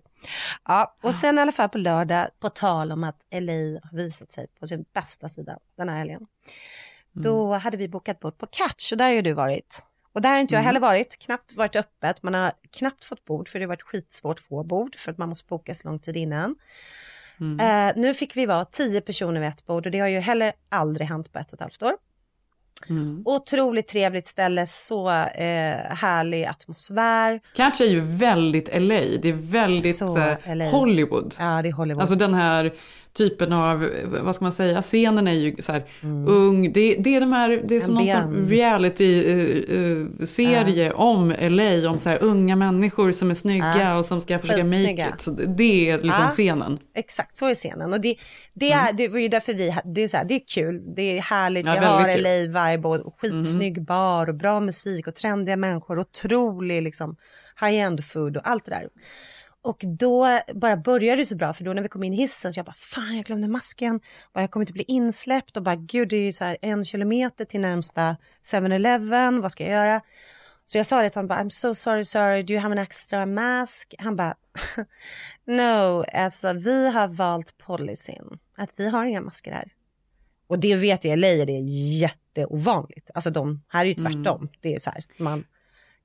[0.69, 4.33] Ja, och sen i alla fall på lördag, på tal om att LA har visat
[4.33, 6.27] sig på sin bästa sida den här helgen.
[7.13, 9.83] Då hade vi bokat bord på Catch och där har ju du varit.
[10.15, 10.67] Och där har inte jag Mm.
[10.67, 14.39] heller varit, knappt varit öppet, man har knappt fått bord för det har varit skitsvårt
[14.39, 16.57] att få bord för att man måste boka så lång tid innan.
[17.61, 20.53] Eh, nu fick vi vara tio personer vid ett bord och det har ju heller
[20.69, 21.93] aldrig hänt på ett och ett halvt år.
[23.25, 25.15] Otroligt trevligt ställe, så eh,
[25.95, 27.41] härlig atmosfär.
[27.55, 30.65] Catch är ju väldigt LA, det är väldigt eh, LA.
[30.65, 31.35] Hollywood.
[31.39, 32.01] Ja, det är Hollywood.
[32.01, 32.73] Alltså den här
[33.13, 35.85] typen av, eh, vad ska man säga, scenen är ju så här
[36.27, 38.41] ung, det, det är de här, det är som någon Ambience.
[38.41, 43.99] sorts reality-serie om LA, om så här unga människor som är snygga Ja.
[43.99, 45.21] och som ska försöka make it.
[45.21, 46.79] Så det- är liksom scenen.
[46.97, 47.93] Exakt, så är scenen.
[47.93, 48.17] Och det,
[48.55, 51.19] det, är, det var ju därför vi, det är, så här, det är kul, det
[51.19, 52.19] är härligt, Ja, vi har.
[52.19, 57.17] LA-vibe och skitsnygg bar och bra musik och trendiga människor, otrolig liksom
[57.61, 58.89] high-end food och allt det där.
[59.63, 62.53] Och då bara började det så bra, för då när vi kom in i hissen
[62.53, 64.01] så jag bara, fan jag glömde masken,
[64.33, 66.85] och jag kommer inte bli insläppt och bara, gud det är ju så här en
[66.85, 70.01] kilometer till närmsta 7-Eleven, vad ska jag göra?
[70.65, 72.79] Så jag sa det till honom, bara, I'm so sorry, sorry, do you have an
[72.79, 73.95] extra mask?
[73.99, 74.37] Han bara,
[75.45, 79.73] no, alltså vi har valt policyn, att vi har inga masker här.
[80.47, 81.59] Och det vet jag, i LA är det
[81.99, 83.11] jätteovanligt.
[83.15, 84.49] Alltså de, här är ju tvärtom.
[84.61, 85.45] Det är så här, man,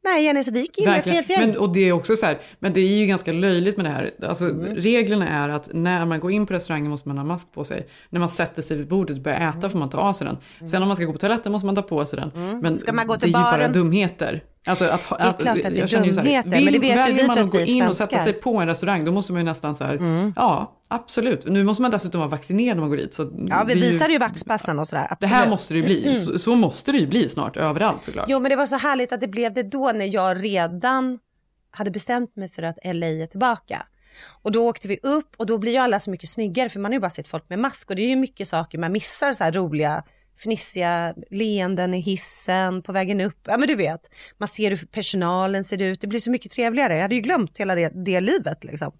[0.03, 1.47] nej Jenny, så vi gick in ett helt gäng.
[1.49, 3.89] Men, och det är också så här, men det är ju ganska löjligt med det
[3.89, 4.11] här.
[4.23, 4.75] Alltså, Mm.
[4.75, 7.87] Reglerna är att när man går in på restaurangen måste man ha mask på sig.
[8.09, 9.69] När man sätter sig vid bordet och börjar äta Mm.
[9.69, 10.27] får man ta av sig
[10.59, 10.67] den.
[10.69, 12.59] Sen om man ska gå på toaletten måste man ta på sig den.
[12.61, 14.43] Men Ska man gå det till är ju bara dumheter.
[14.67, 17.13] Alltså att, Det är klart att det är dumheter, vill- men det vet ju väljer
[17.13, 18.17] vi för man att att gå vi är in och sätta svenskar.
[18.17, 18.33] Mm.
[18.33, 21.45] sig på en restaurang då måste man ju nästan så här, ja absolut.
[21.47, 23.13] Nu måste man dessutom vara vaccinerad när man går dit.
[23.13, 25.15] Så Ja, vi är ju- visade ju vaxpassen och sådär.
[25.19, 26.03] Det här måste det ju bli.
[26.05, 26.15] Mm.
[26.15, 28.25] Så, så måste det ju bli snart överallt såklart.
[28.29, 31.19] Jo, men det var så härligt att det blev det då när jag redan
[31.71, 33.85] hade bestämt mig för att LA är tillbaka.
[34.41, 36.91] Och då åkte vi upp och då blir ju alla så mycket snyggare för man
[36.91, 39.33] har ju bara sett folk med mask och det är ju mycket saker man missar
[39.33, 40.03] så här roliga
[40.37, 43.39] fnissiga leenden i hissen på vägen upp.
[43.43, 46.01] Ja men du vet, man ser hur personalen ser ut.
[46.01, 46.95] Det blir så mycket trevligare.
[46.95, 48.91] Jag hade ju glömt hela det, det livet liksom.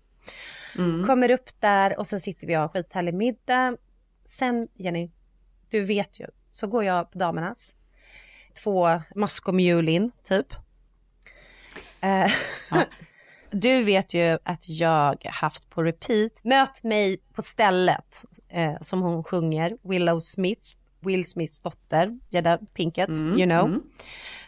[1.06, 3.78] Kommer upp där och så sitter vi och har skithärlig middag.
[4.26, 5.12] Sen Jenny,
[5.70, 7.76] du vet ju, så går jag på damernas.
[8.64, 10.54] Två Moscow Mule in, typ.
[12.02, 12.32] Eh,
[13.52, 19.24] Du vet ju att jag haft på repeat, möt mig på stället eh, som hon
[19.24, 23.66] sjunger, Willow Smith, Will Smiths dotter, Jada Pinkett, Mm, you know.
[23.66, 23.82] mm.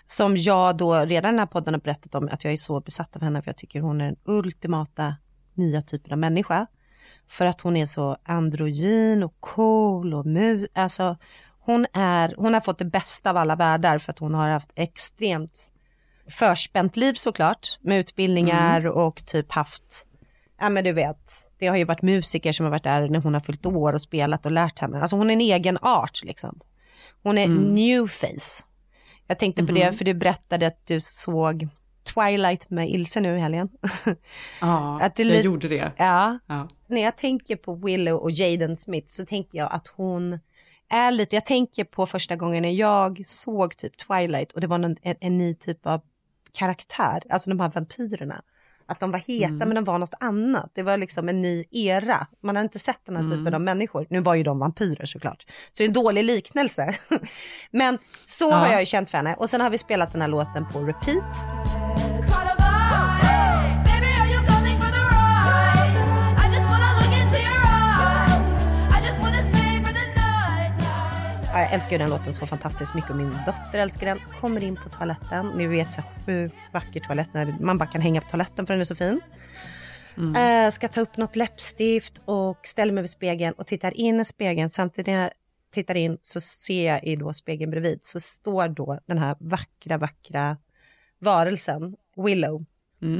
[0.05, 2.81] Som jag då redan i den här podden har berättat om att jag är så
[2.81, 5.15] besatt av henne för jag tycker hon är den ultimata
[5.53, 6.67] nya typen av människa.
[7.27, 11.17] För att hon är så androgyn och cool och mu, alltså
[11.59, 14.71] hon är, hon har fått det bästa av alla världar för att hon har haft
[14.75, 15.73] extremt
[16.29, 20.07] förspänt liv såklart med utbildningar och typ haft,
[20.59, 23.33] ja men du vet, det har ju varit musiker som har varit där när hon
[23.33, 25.01] har fyllt år och spelat och lärt henne.
[25.01, 26.59] Alltså hon är en egen art liksom.
[27.23, 28.65] Hon är new face.
[29.27, 31.67] Jag tänkte på det för du berättade att du såg
[32.13, 33.69] Twilight med Ilse nu i helgen.
[34.61, 35.91] Ja, Att det jag gjorde det.
[35.97, 36.39] Ja.
[36.47, 36.67] Ja.
[36.87, 40.39] När jag tänker på Willow och Jaden Smith så tänker jag att hon
[40.89, 44.77] är lite, jag tänker på första gången när jag såg typ Twilight och det var
[44.77, 46.01] någon, en, en ny typ av
[46.51, 48.41] karaktär, alltså de här vampyrerna.
[48.89, 49.67] Att de var heta Mm.
[49.69, 50.71] men de var något annat.
[50.75, 52.27] Det var liksom en ny era.
[52.43, 54.07] Man har inte sett den här typen av människor.
[54.09, 55.45] Nu var ju de vampyrer såklart.
[55.47, 56.95] Så det är en dålig liknelse.
[57.71, 58.55] men så Ja.
[58.55, 59.35] har jag ju känt för henne.
[59.35, 61.78] Och sen har vi spelat den här låten på repeat.
[71.69, 74.19] Jag älskar ju den låten så fantastiskt mycket och min dotter älskar den.
[74.41, 78.21] Kommer in på toaletten, ni vet så sjukt vacker toalett när man bara kan hänga
[78.21, 79.21] på toaletten för den är så fin.
[80.37, 84.25] Eh, ska ta upp något läppstift och ställer mig vid spegeln och tittar in i
[84.25, 84.69] spegeln.
[84.69, 85.31] Samtidigt när jag
[85.73, 89.97] tittar in så ser jag i då spegeln bredvid så står då den här vackra,
[89.97, 90.57] vackra
[91.19, 92.65] varelsen, Willow,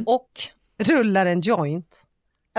[0.05, 0.29] och
[0.77, 2.05] rullar en joint.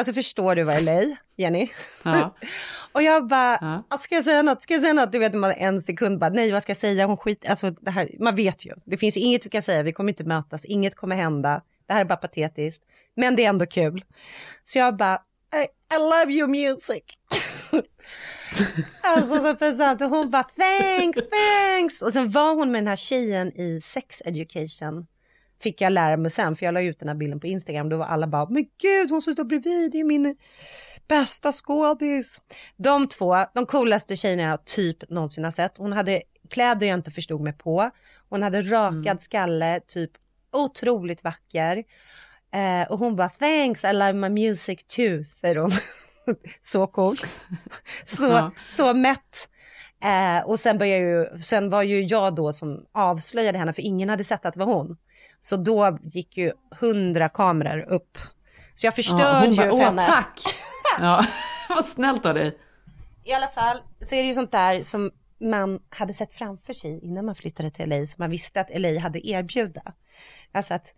[0.00, 1.70] Alltså förstår du vad jag är, Jenny?
[2.04, 2.36] Ja.
[2.92, 3.84] Och jag bara, Ja.
[3.90, 4.62] "Ah, ska jag säga något?
[4.62, 5.12] Ska jag säga något?
[5.12, 7.06] Du vet man en sekund bara, nej vad ska jag säga?
[7.06, 8.72] Hon skit, alltså det här, man vet ju.
[8.84, 11.62] Det finns inget vi kan säga, vi kommer inte mötas, inget kommer hända.
[11.86, 12.84] Det här är bara patetiskt.
[13.16, 14.04] Men det är ändå kul.
[14.64, 15.14] Så jag bara,
[15.54, 17.02] I, I love your music.
[19.02, 20.00] alltså så pinsamt.
[20.00, 22.02] Och hon bara, thanks, thanks.
[22.02, 25.06] Och sen var hon med den här tjejen i sex education.
[25.62, 27.88] Fick jag lära mig sen, för jag la ut den här bilden på Instagram.
[27.88, 30.36] Då var alla bara, men gud hon som står bredvid, det är min
[31.08, 32.40] bästa skådis.
[32.76, 35.78] De två, de coolaste tjejerna jag typ någonsin har sett.
[35.78, 37.90] Hon hade kläder jag inte förstod mig på.
[38.28, 39.18] Hon hade rakad Mm.
[39.18, 40.10] skalle, typ
[40.52, 41.84] otroligt vacker.
[42.54, 45.70] Eh, och hon bara thanks, I love my music too, säger hon.
[46.62, 47.16] så cool.
[48.04, 48.50] så, Ja.
[48.68, 49.48] så mätt.
[50.04, 54.08] Eh, och sen, började ju, sen var ju jag då som avslöjade henne, för ingen
[54.08, 54.96] hade sett att det var hon.
[55.40, 58.18] Så då gick ju hundra kameror upp.
[58.74, 60.06] Så jag förstörde Ja, hon ju bara, för åh henne.
[60.06, 60.40] tack.
[61.00, 61.26] Ja,
[61.68, 62.58] vad snällt av dig.
[63.24, 67.00] I alla fall så är det ju sånt där som man hade sett framför sig
[67.04, 69.82] innan man flyttade till LA, som man visste att LA hade erbjuda.
[70.52, 70.94] Alltså att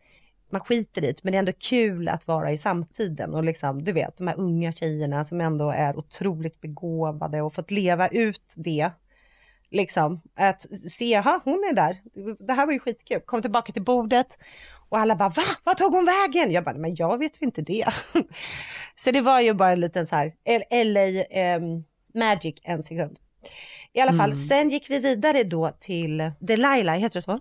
[0.51, 3.85] man skiter i det, men det är ändå kul att vara i samtiden och liksom,
[3.85, 8.53] du vet, de här unga tjejerna som ändå är otroligt begåvade och fått leva ut
[8.57, 8.91] det.
[9.73, 11.97] Liksom, att se, jaha, hon är där.
[12.47, 13.21] Det här var ju skitkul.
[13.21, 14.39] Kom tillbaka till bordet
[14.89, 15.43] och alla bara, va?
[15.65, 16.51] Vad tog hon vägen?
[16.53, 17.87] Jag bara, men jag vet ju inte det.
[18.97, 20.33] så det var ju bara en liten så här,
[20.85, 23.19] LA ehm, Magic en sekund.
[23.93, 24.35] I alla fall, Mm.
[24.35, 27.41] sen gick vi vidare då till Delilah, heter det så?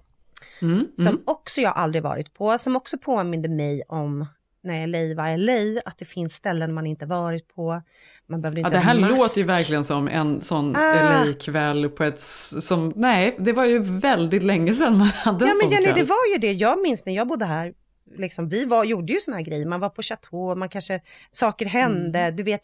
[0.61, 1.21] Mm, Som mm.
[1.25, 4.25] också jag aldrig varit på, som också påminde mig om
[4.63, 7.81] när LA var LA, att det finns ställen man inte varit på.
[8.29, 11.23] Man behöver Ja, inte det här låter ju verkligen som en sån Ah.
[11.25, 15.57] LA-kväll på ett som, nej, det var ju väldigt länge sedan man hade Ja en
[15.57, 15.95] men sån Jenny, kväll.
[15.97, 16.53] det var ju det.
[16.53, 17.73] Jag minns när jag bodde här,
[18.17, 19.65] liksom, vi var, gjorde ju såna här grejer.
[19.65, 22.35] Man var på chateau, man kanske, saker hände, Mm.
[22.35, 22.61] du vet.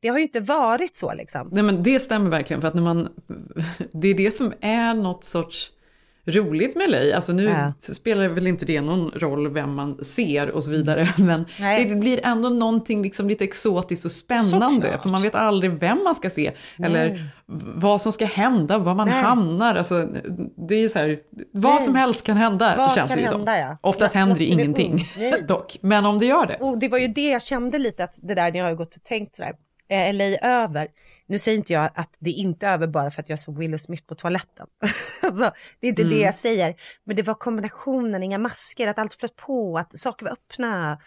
[0.00, 1.48] Det har ju inte varit så liksom.
[1.52, 3.08] Nej men det stämmer verkligen för att när man,
[3.92, 5.70] det är det som är något sorts
[6.26, 7.16] roligt med LA.
[7.16, 7.72] Alltså nu Ja.
[7.94, 11.08] spelar väl inte det någon roll vem man ser och så vidare.
[11.18, 11.44] Men.
[11.60, 11.84] Nej.
[11.84, 14.82] det blir ändå någonting liksom lite exotiskt och spännande.
[14.82, 15.02] Såklart.
[15.02, 16.52] För man vet aldrig vem man ska se.
[16.78, 17.24] Eller Nej.
[17.76, 19.22] vad som ska hända, var man Nej.
[19.22, 19.74] hamnar.
[19.74, 20.08] Alltså,
[20.68, 21.18] det är ju så här,
[21.52, 23.60] vad som helst kan hända Vad känns kan det hända, som.
[23.60, 23.78] ja.
[23.80, 25.04] Oftast Ja, händer det ingenting
[25.48, 25.78] dock.
[25.80, 26.56] Men om det gör det.
[26.60, 28.94] Och det var ju det jag kände lite att det där när jag har gått
[28.96, 29.52] och tänkt sådär,
[29.88, 30.88] är LA över?
[31.26, 33.78] Nu säger inte jag att det inte är över bara för att jag såg Willow
[33.78, 34.66] Smith på toaletten.
[35.22, 36.24] alltså, det är inte det Mm.
[36.24, 36.74] jag säger.
[37.04, 40.98] Men det var kombinationen, inga masker, att allt flöt på, att saker var öppna.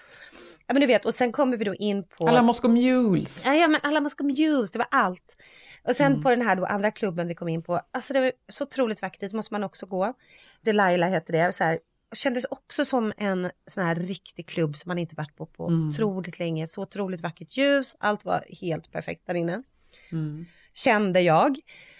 [0.68, 2.28] Ja men du vet, och sen kommer vi då in på...
[2.28, 3.42] Alla Moscow Mules.
[3.46, 5.38] Ja, ja men alla Moscow Mules, det var allt.
[5.84, 6.24] Och sen Mm.
[6.24, 9.02] på den här då andra klubben vi kom in på, alltså det var så otroligt
[9.02, 10.14] vackert, dit måste man också gå.
[10.62, 11.80] Delilah heter det, så här,
[12.16, 15.90] kändes också som en sån här riktig klubb som man inte varit på på Mm.
[15.90, 16.68] otroligt länge.
[16.68, 19.64] Så otroligt vackert ljus, allt var helt perfekt där inne.
[20.12, 20.45] Mm.
[20.73, 21.60] Kände jag.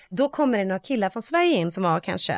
[0.10, 2.38] Då kommer det några killar från Sverige in som var kanske,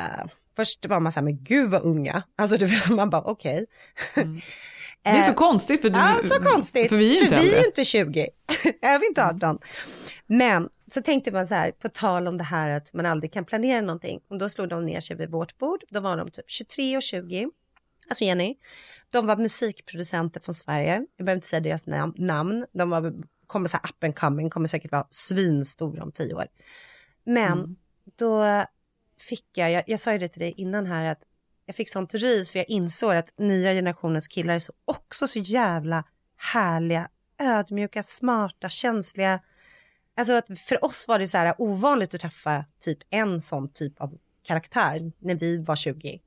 [0.56, 2.22] först var man så här, men gud vad unga.
[2.36, 3.66] Alltså du vet, man bara okej.
[5.04, 6.88] Det är så Eh, konstigt för du, Ja, så konstigt.
[6.88, 8.20] För vi är ju inte vi är inte 20.
[8.82, 9.58] är vi inte 18?
[10.26, 13.44] Men så tänkte man så här, på tal om det här att man aldrig kan
[13.44, 14.20] planera någonting.
[14.28, 15.84] Och då slog de ner sig vid vårt bord.
[15.90, 17.48] Då var de typ 23 och 20.
[18.08, 18.54] Alltså Jenny,
[19.12, 21.06] de var musikproducenter från Sverige.
[21.16, 22.66] Jag behöver inte säga deras nam- namn.
[22.72, 23.14] De var,
[23.52, 26.46] kommer så här up and coming, kommer säkert vara svinstora om tio år.
[27.24, 27.76] Men Mm.
[28.18, 28.64] då
[29.18, 31.22] fick jag, jag, jag sa ju det till dig innan här, att
[31.66, 35.38] jag fick sånt rys för jag insåg att nya generationens killar är så, också så
[35.38, 36.04] jävla
[36.36, 39.40] härliga, ödmjuka, smarta, känsliga.
[40.16, 44.00] Alltså att för oss var det så här ovanligt att träffa typ en sån typ
[44.00, 46.20] av karaktär när vi var 20.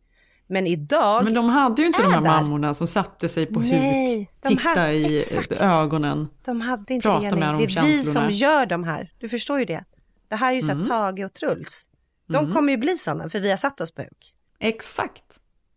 [0.48, 2.28] Men idag Men de hade ju inte de är här där.
[2.30, 5.52] mammorna som satte sig på Nej, huk, titta i exakt.
[5.52, 6.30] ögonen.
[6.46, 8.30] De hade inte Prata det, med dem Det om är vi som känslorna.
[8.32, 9.12] gör de här.
[9.20, 9.84] Du förstår ju det.
[10.28, 10.88] Det här är ju så här Mm.
[10.88, 11.90] Tage och Truls.
[12.28, 12.54] De Mm.
[12.54, 14.34] kommer ju bli sådana för vi har satt oss på huk.
[14.60, 15.24] Exakt.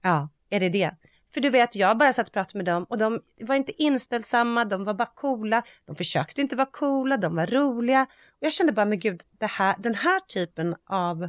[0.03, 0.95] Ja, är det det?
[1.35, 4.65] För du vet, jag bara satt och pratade med dem och de var inte inställsamma,
[4.65, 5.63] de var bara coola.
[5.87, 8.03] De försökte inte vara coola, de var roliga.
[8.31, 11.29] Och jag kände bara, men gud, det här, den här typen av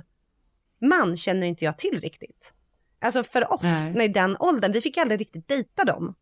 [0.82, 2.54] man känner inte jag till riktigt.
[3.02, 3.92] Alltså för oss, Nej.
[3.94, 6.16] när i den åldern, vi fick aldrig riktigt dejta dem.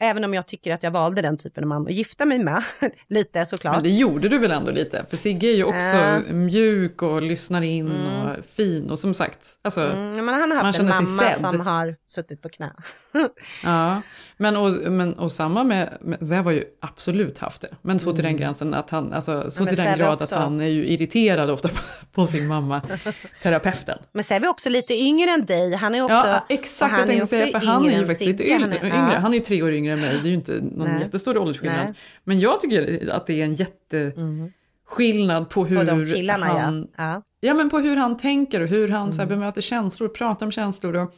[0.00, 2.62] Även om jag tycker att jag valde den typen av man att gifta mig med.
[3.08, 3.74] Lite såklart.
[3.74, 5.06] Men det gjorde du väl ändå lite?
[5.10, 6.18] För Sigge är ju också Ja.
[6.32, 8.06] mjuk och lyssnar in Mm.
[8.38, 11.96] och fin och som sagt, alltså, Mm, men han har haft en mamma som har
[12.06, 12.72] suttit på knä.
[13.64, 14.02] Ja,
[14.36, 17.68] men och, men, och samma med, med Zev har ju absolut haft det.
[17.82, 18.40] Men så till den Mm.
[18.40, 20.34] gränsen att han, alltså så men till den Zev grad också.
[20.34, 21.74] att han är ju irriterad ofta på,
[22.12, 22.80] på sin mamma,
[23.42, 23.98] terapeuten.
[24.12, 25.74] Men så är vi också lite yngre än dig.
[25.74, 26.14] Han är också...
[26.16, 26.92] ja, exakt.
[26.94, 28.78] och Jag tänkte säga, för han är ju faktiskt lite yngre.
[28.82, 30.88] Han Han är, han ju tre år yngre än mig, det är ju inte någon
[30.88, 31.00] Nej.
[31.00, 31.76] jättestor åldersskillnad.
[31.76, 31.84] Nej.
[31.84, 31.94] Mm.
[32.24, 36.88] Men jag tycker att det är en jätteskillnad på hur de killarna han...
[36.96, 37.04] ja.
[37.12, 37.22] ja.
[37.40, 39.28] Ja, men på hur han tänker och hur han så Mm.
[39.30, 41.14] här, bemöter känslor, pratar om känslor och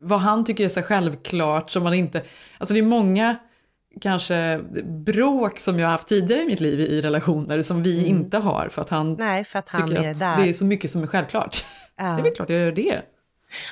[0.00, 2.22] vad han tycker är så självklart som man inte...
[2.58, 3.36] Alltså det är många
[4.00, 8.10] kanske bråk som jag har haft tidigare i mitt liv i relationer som vi Mm.
[8.10, 10.36] inte har för att han Nej, för att han tycker att där.
[10.36, 11.64] det är så mycket som är självklart.
[11.96, 12.04] Ja.
[12.04, 13.02] Det är väl klart jag gör det.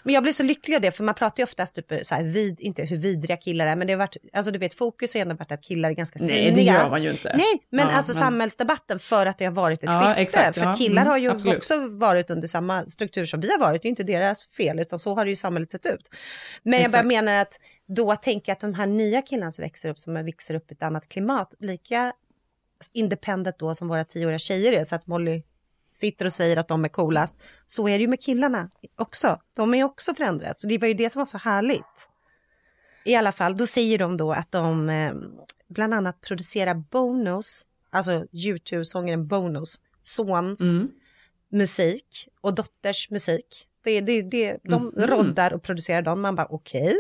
[0.04, 2.22] Men jag blir så lycklig av det, för man pratar ju oftast typ så här,
[2.22, 5.20] vid, inte hur vidriga killar är, men det har varit, alltså du vet, fokus har
[5.20, 6.54] ändå varit att killar är ganska Nej, sviniga.
[6.54, 7.36] det gör man ju inte.
[7.36, 10.20] Nej, men Ja, alltså men- samhällsdebatten för att det har varit ett Ja, skifte.
[10.22, 10.74] exakt, för ja.
[10.74, 11.56] killar Mm, har ju absolut.
[11.56, 14.98] också varit under samma struktur som vi har varit, det är inte deras fel, utan
[14.98, 16.10] så har det ju samhället sett ut.
[16.62, 17.06] Men jag bara Exakt.
[17.08, 20.70] menar att då tänka att de här nya killarna som växer upp, som växer upp
[20.70, 22.12] i ett annat klimat, lika
[22.92, 25.42] independent då som våra tioåriga tjejer är, så att Molly
[25.90, 27.36] sitter och säger att de är coolast,
[27.66, 29.40] så är det ju med killarna också.
[29.54, 32.08] De är också förändrats, så det var ju det som var så härligt.
[33.04, 35.14] I alla fall, då säger de då att de eh,
[35.68, 40.88] bland annat producerar Bonos, alltså YouTube-sångaren Bonos sons Mm.
[41.50, 43.64] musik och dotters musik.
[43.84, 44.92] Det, det, det, de Mhm.
[45.06, 46.20] roddar och producerar dem.
[46.20, 46.94] Man bara okej.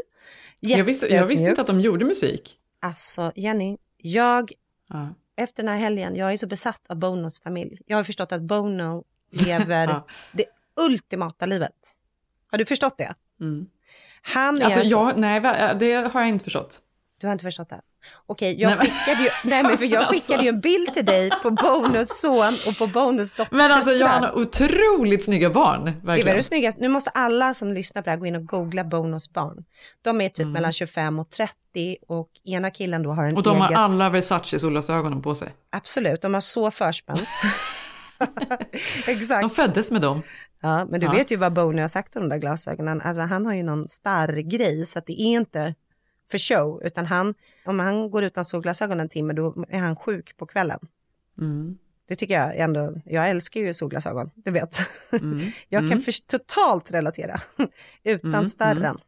[0.60, 2.58] Jag visste, jag visste inte att de gjorde musik.
[2.80, 4.52] Alltså Jenny, jag
[4.88, 5.14] Ja.
[5.38, 7.80] Efter den här helgen, jag är så besatt av Bonos familj.
[7.86, 10.06] Jag har förstått att Bono lever Ja.
[10.32, 10.44] det
[10.76, 11.94] ultimata livet.
[12.50, 13.14] Har du förstått det?
[13.40, 13.66] Mm.
[14.22, 15.40] Han är Alltså, så- jag, nej,
[15.78, 16.82] det har jag inte förstått.
[17.20, 17.80] Du har inte förstått det?
[18.26, 20.14] Okej, jag Nej, skickade ju, nej, men för jag Alltså.
[20.14, 23.56] skickade ju en bild till dig på Bonos son och på Bonos dotter.
[23.56, 25.84] Men alltså jag har otroligt snygga barn.
[25.84, 26.26] Det Verkligen.
[26.26, 26.80] väl det snyggaste.
[26.80, 29.64] Nu måste alla som lyssnar på det här gå in och googla Bonos barn.
[30.02, 30.52] De är typ Mm.
[30.52, 31.54] mellan 25 och 30
[32.08, 33.78] och ena killen då har en Och de har eget...
[33.78, 35.48] alla Versace-solglasögonen på sig.
[35.70, 37.22] Absolut, de har så förspänt.
[39.06, 39.40] Exakt.
[39.40, 40.22] De föddes med dem.
[40.60, 41.12] Ja, men du Ja.
[41.12, 43.00] vet ju vad Boney har sagt om de där glasögonen.
[43.00, 45.74] Alltså han har ju någon starr grej så att det är inte
[46.30, 50.36] för show, utan han, om han går utan solglasögon en timme då är han sjuk
[50.36, 50.78] på kvällen.
[51.40, 51.78] Mm.
[52.08, 54.78] Det tycker jag ändå, jag älskar ju solglasögon, du vet.
[55.12, 55.38] Mm.
[55.68, 56.00] jag kan Mm.
[56.02, 57.36] för, totalt relatera,
[58.04, 58.76] utan Mm, starren.
[58.84, 58.98] mm.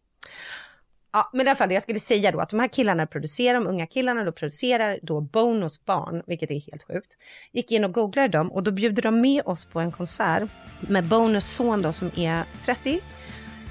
[1.12, 3.54] Ja, men i alla fall, det jag skulle säga då att de här killarna producerar,
[3.60, 7.16] de unga killarna då producerar då Bonos barn, vilket är helt sjukt.
[7.52, 10.48] Gick in och googlade dem och då bjuder de med oss på en konsert
[10.80, 13.00] med Bonos son då som är 30,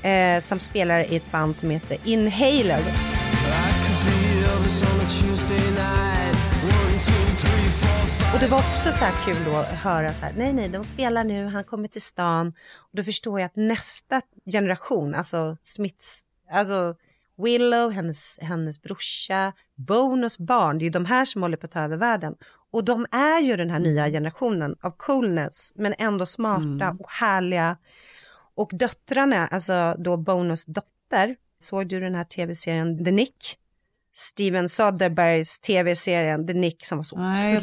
[0.04, 2.82] eh, som spelar i ett band som heter Inhaler.
[8.34, 10.84] Och det var också så här kul då att höra så här, nej nej, de
[10.84, 12.48] spelar nu, han kommer till stan.
[12.76, 16.96] Och då förstår jag att nästa generation, alltså Smiths, alltså
[17.38, 21.72] Willow, hennes, hennes brorsa, Bonos barn, det är ju de här som håller på att
[21.72, 22.36] ta över världen.
[22.72, 27.78] Och de är ju den här nya generationen av coolness, men ändå smarta och härliga.
[28.56, 33.58] Och döttrarna, alltså då Bonos dotter, såg du den här tv-serien The Nick?
[34.16, 37.54] Steven Soderberghs tv-serien The Nick som var så Nej,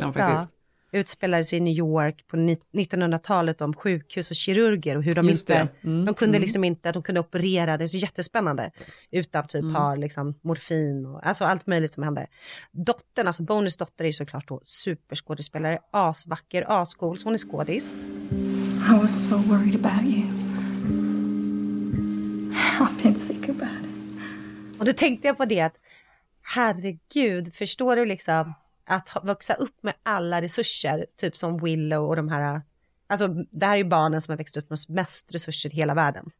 [0.00, 0.12] den bra.
[0.12, 0.52] faktiskt.
[0.92, 5.50] Utspelades i New York på ni- 1900-talet om sjukhus och kirurger och hur de Just
[5.50, 5.68] inte.
[5.84, 6.42] Mm, de kunde mm.
[6.42, 8.70] liksom inte, de kunde operera, det är så jättespännande.
[9.10, 9.74] Utan typ Mm.
[9.74, 12.26] ha liksom morfin och alltså allt möjligt som hände.
[12.72, 17.94] Dottern, alltså Bonus dotter är såklart då superskådespelare, asvacker, ascool, så hon är skådis.
[18.90, 20.22] I was so worried about you.
[22.80, 23.85] I've been sick about it.
[24.78, 25.74] Och då tänkte jag på det att
[26.54, 28.54] herregud, förstår du liksom
[28.88, 32.60] att växa upp med alla resurser, typ som Willow och de här,
[33.06, 35.94] alltså det här är ju barnen som har växt upp med mest resurser i hela
[35.94, 36.30] världen.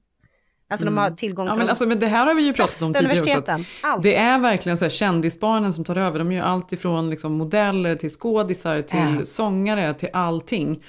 [0.71, 1.49] Alltså de har tillgång Mm.
[1.49, 3.65] Ja, till men, de alltså, men det här har vi ju pratat om tidigare.
[3.83, 4.03] allt.
[4.03, 6.19] Det är verkligen så här, kändisbarnen som tar över.
[6.19, 9.25] De gör allt ifrån liksom, modeller till skådisar till Ja.
[9.25, 10.83] sångare till allting.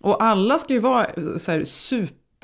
[0.00, 1.06] Och alla ska ju vara
[1.38, 1.64] så här,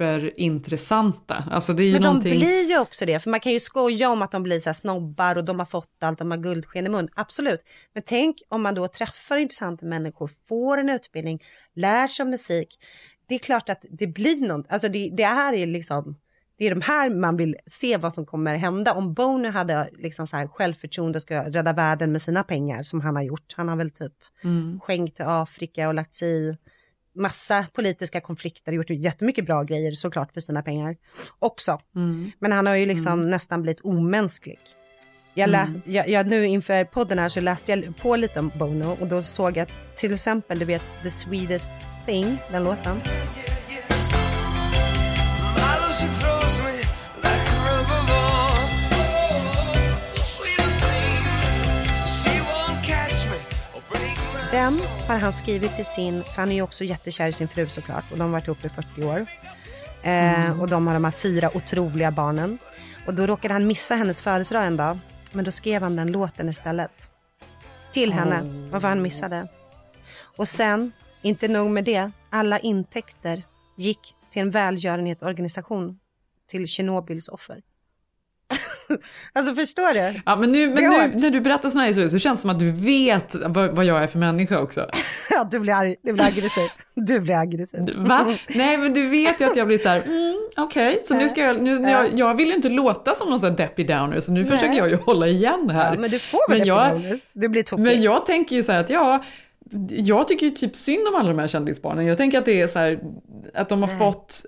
[0.01, 1.44] superintressanta.
[1.51, 2.38] Alltså, det är Men de någonting...
[2.38, 4.74] blir ju också det, för man kan ju skoja om att de blir så här
[4.74, 7.64] snobbar och de har fått allt, de har guldsken i mun, absolut.
[7.94, 11.42] Men tänk om man då träffar intressanta människor, får en utbildning,
[11.74, 12.78] lär sig om musik.
[13.28, 16.16] Det är klart att det blir något, alltså det, det här är liksom,
[16.59, 18.92] det är de här man vill se vad som kommer hända.
[18.92, 23.01] Om Bono hade liksom så här självförtroende och ska rädda världen med sina pengar som
[23.01, 24.12] han har gjort, han har väl typ
[24.44, 24.80] Mm.
[24.80, 26.57] skänkt till Afrika och lagt sig i
[27.21, 30.97] massa politiska konflikter, gjort jättemycket bra grejer såklart för sina pengar
[31.39, 31.81] också.
[31.97, 32.31] Mm.
[32.39, 34.59] Men han har ju liksom nästan blivit omänsklig.
[35.35, 35.83] Jag lä- Mm.
[35.85, 39.23] jag, jag, nu inför podden här så läste jag på lite om Bono och då
[39.23, 41.73] såg jag till exempel, du vet, The Sweetest
[42.07, 43.01] Thing, den låten.
[54.51, 57.68] Den har han skrivit till sin, för han är ju också jättekär i sin fru
[57.68, 59.26] såklart och de har varit ihop i 40 år.
[60.03, 60.61] Eh, Mm.
[60.61, 62.59] Och de har de här fyra otroliga barnen.
[63.07, 64.98] Och då råkade han missa hennes födelsedag en dag,
[65.32, 67.11] men då skrev han den låten istället.
[67.92, 68.70] Till henne, Oh.
[68.70, 69.48] varför han missade.
[70.36, 70.92] Och sen,
[71.22, 73.42] inte nog med det, alla intäkter
[73.76, 75.98] gick till en välgörenhetsorganisation
[76.51, 77.62] till Tjernobyls offer.
[79.32, 80.20] alltså förstår du?
[80.26, 82.51] Ja, men nu, men nu när du berättar sådana här historier så känns det som
[82.51, 84.86] att du vet vad, vad jag är för människa också.
[85.32, 86.68] Ja, du blir arg, du blir aggressiv.
[86.95, 87.80] Du blir aggressiv.
[87.97, 88.34] Va?
[88.55, 91.41] Nej, men du vet ju att jag blir så här, mm, okej, så nu ska
[91.41, 91.91] jag, nu, Ja.
[91.91, 94.51] jag, jag vill ju inte låta som någon sån här deppy downer, så nu Nej.
[94.51, 95.95] försöker jag ju hålla igen här.
[95.95, 97.20] Ja, men du får väl Men det jag- på bonus.
[97.32, 97.82] Du blir tokig.
[97.82, 99.24] Men jag tänker ju så här att ja,
[99.91, 102.07] jag tycker ju typ synd om alla de här kändisbarnen.
[102.07, 103.01] Jag tänker att det är så här,
[103.55, 103.99] att de har Nej.
[103.99, 104.43] fått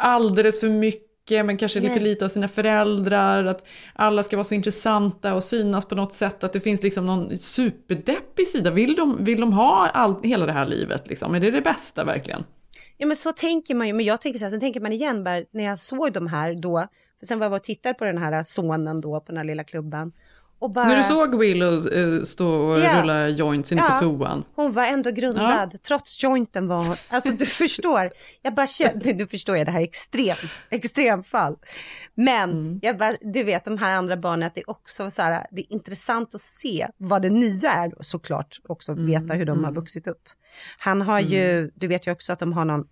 [0.00, 1.02] alldeles för mycket,
[1.42, 2.02] men kanske lite Nej.
[2.02, 6.44] lite av sina föräldrar, att alla ska vara så intressanta och synas på något sätt,
[6.44, 8.70] att det finns liksom någon superdeppig sida.
[8.70, 11.34] Vill de, vill de ha all, hela det här livet liksom?
[11.34, 12.44] Är det det bästa verkligen?
[12.96, 15.24] Ja men så tänker man ju, men jag tänker så här, så tänker man igen
[15.24, 16.86] bara, när jag såg de här då,
[17.18, 19.64] för sen var jag och tittade på den här sonen då på den här lilla
[19.64, 20.12] klubben.
[20.68, 23.02] Bara, När du såg Willow eh, stå och Ja.
[23.02, 23.94] rulla joints inne Ja.
[23.94, 24.44] på toan.
[24.54, 28.10] Hon var ändå grundad, trots jointen var hon, alltså du förstår,
[28.42, 30.36] jag bara kände, du förstår jag det här är extrem,
[30.70, 31.56] extremfall.
[32.14, 32.78] Men Mm.
[32.82, 35.60] jag bara, du vet de här andra barnen, att det är också så här, det
[35.60, 39.06] är intressant att se vad det nya är och såklart också Mm.
[39.06, 40.28] veta hur de har vuxit upp.
[40.78, 42.84] Han har ju, du vet ju också att de har någon,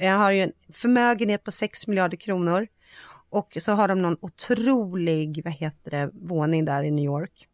[0.00, 2.66] jag har ju en förmögenhet på 6 miljarder kronor.
[3.34, 7.48] Och så har de någon otrolig, vad heter det, våning där i New York.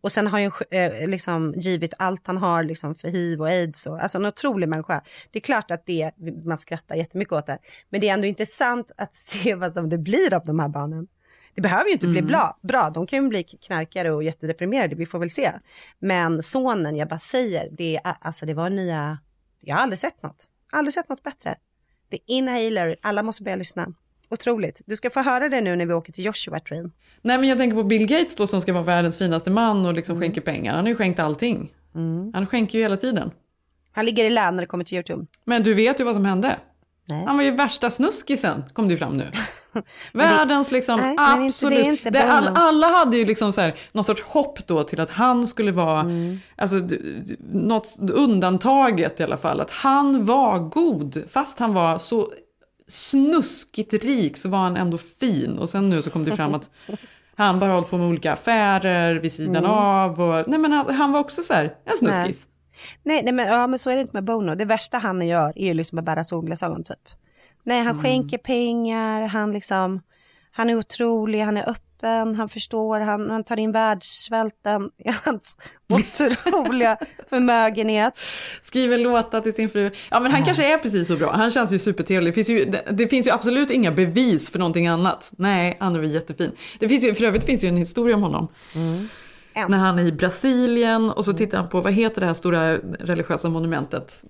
[0.00, 3.86] Och sen har ju eh, liksom givit allt han har liksom för hiv och aids.
[3.86, 5.02] Och, alltså en otrolig människa.
[5.30, 6.10] Det är klart att det,
[6.44, 7.58] man skrattar jättemycket åt det.
[7.88, 11.08] Men det är ändå intressant att se vad som det blir av de här barnen.
[11.54, 12.90] Det behöver ju inte bli bra, bra.
[12.90, 15.52] De kan ju bli knarkare och jättedeprimerade, vi får väl se.
[15.98, 19.18] Men sonen, jag bara säger, det, alltså det var nya,
[19.60, 20.48] jag har aldrig sett något.
[20.72, 21.56] Aldrig sett något bättre.
[22.08, 23.94] Det är inhaler, alla måste börja lyssna.
[24.30, 24.80] Otroligt.
[24.86, 26.82] Du ska få höra det nu när vi åker till Joshua Tree.
[27.22, 29.94] Nej men jag tänker på Bill Gates då som ska vara världens finaste man och
[29.94, 30.74] liksom skänker pengar.
[30.74, 31.72] Han har ju skänkt allting.
[32.34, 33.30] Han skänker ju hela tiden.
[33.92, 35.26] Han ligger i lä när det kommer till YouTube.
[35.44, 36.56] Men du vet ju vad som hände.
[37.08, 37.24] Nej.
[37.26, 39.30] Han var ju värsta snuskisen, kom det ju fram nu.
[39.72, 39.82] det-
[40.18, 41.86] Världens liksom Nej, inte- det är absolut...
[41.86, 45.10] inte det, all, alla hade ju liksom så här, någon sorts hopp då till att
[45.10, 46.38] han skulle vara, Mm.
[46.56, 46.76] alltså
[47.52, 49.60] något undantaget i alla fall.
[49.60, 52.32] Att han var god, fast han var så
[52.90, 55.58] snuskigt rik så var han ändå fin.
[55.58, 56.70] Och sen nu så kom det fram att
[57.34, 59.70] han bara hållit på med olika affärer vid sidan Mm.
[59.70, 60.20] av.
[60.20, 62.46] Och, nej men han, han var också så här, en snuskis.
[63.02, 64.54] Nej, nej men, ja, men så är det inte med Bono.
[64.54, 67.08] Det värsta han gör är ju liksom att bära solglasögon typ.
[67.62, 70.00] Nej, han skänker pengar, han liksom,
[70.50, 71.84] han är otrolig, han är öppen,
[72.36, 76.96] han förstår, han, han tar in världssvälten i hans otroliga
[77.28, 78.14] förmögenhet.
[78.62, 79.90] Skriver låtar till sin fru.
[80.10, 81.32] Ja men han kanske är precis så bra.
[81.32, 82.32] Han känns ju supertrevlig.
[82.32, 85.30] Det finns ju, det, det finns ju absolut inga bevis för någonting annat.
[85.36, 86.52] Nej, han är jättefin.
[86.78, 88.48] Det finns ju, för övrigt finns ju en historia om honom.
[89.68, 92.76] När han är i Brasilien och så tittar han på, vad heter det här stora
[92.78, 94.24] religiösa monumentet?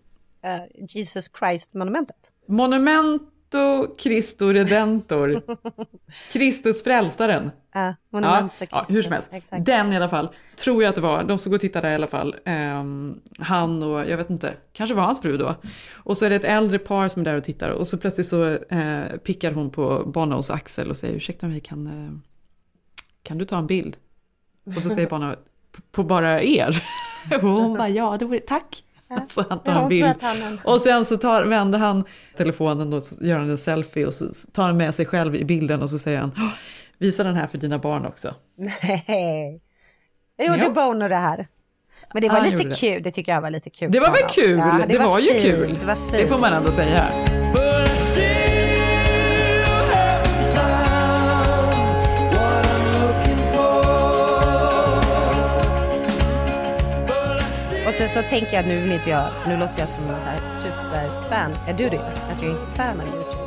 [0.45, 2.17] Eh, Jesus Christ-monumentet.
[3.55, 5.41] Monumento Cristo Redentor.
[6.33, 7.51] Kristus frälsaren.
[7.77, 9.29] Uh, monumentet Ja, ja, hur som helst.
[9.33, 9.65] Exakt.
[9.67, 11.25] Den i alla fall, tror jag att det var.
[11.25, 12.37] De som går och tittar där i alla fall.
[12.45, 15.55] Ehm, han och, jag vet inte, kanske var hans fru då.
[15.93, 17.71] Och så är det ett äldre par som är där och tittar.
[17.71, 21.87] Och så plötsligt så eh, pickar hon på Bonos axel och säger, ursäkta mig, kan,
[21.87, 22.13] eh,
[23.23, 23.97] kan du ta en bild?
[24.77, 25.35] Och då säger Bono,
[25.77, 26.85] "P- på bara er?
[27.35, 28.83] Och hon bara, ja, det vore, tack.
[29.29, 30.07] Så han tar Ja, en bild.
[30.21, 32.05] han- Och sen så tar, vänder han
[32.37, 35.83] telefonen och gör han en selfie och så tar han med sig själv i bilden
[35.83, 36.49] och så säger han, "Åh,
[36.99, 38.35] visa den här för dina barn också.
[38.57, 39.61] Nej.
[40.37, 40.73] Jag gjorde Jo.
[40.73, 41.47] Bono det här.
[42.13, 42.75] Men det var Han lite gjorde det.
[42.77, 43.93] kul, det tycker jag var lite kul.
[43.93, 44.59] Det var väl Ja, kul?
[44.59, 45.77] Ja, det, var, ju fint, kul.
[45.81, 45.97] Det var.
[46.13, 47.07] Det får man ändå säga.
[58.07, 60.51] Sen så tänker jag, nu vill inte jag, nu låter jag som en så här
[60.51, 61.53] superfan.
[61.69, 62.13] Är du det?
[62.29, 63.47] Alltså jag är inte fan av YouTube.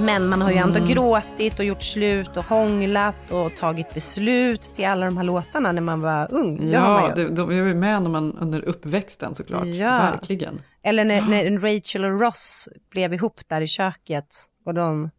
[0.00, 0.90] Men man har ju ändå Mm.
[0.90, 5.82] gråtit och gjort slut och hånglat och tagit beslut till alla de här låtarna när
[5.82, 6.70] man var ung.
[6.72, 9.66] Ja, det, de är ju med när man, under uppväxten såklart.
[9.66, 9.90] Ja.
[9.98, 10.60] Verkligen.
[10.82, 14.26] Eller när, när Rachel och Ross blev ihop där i köket.
[14.66, 15.10] Och de,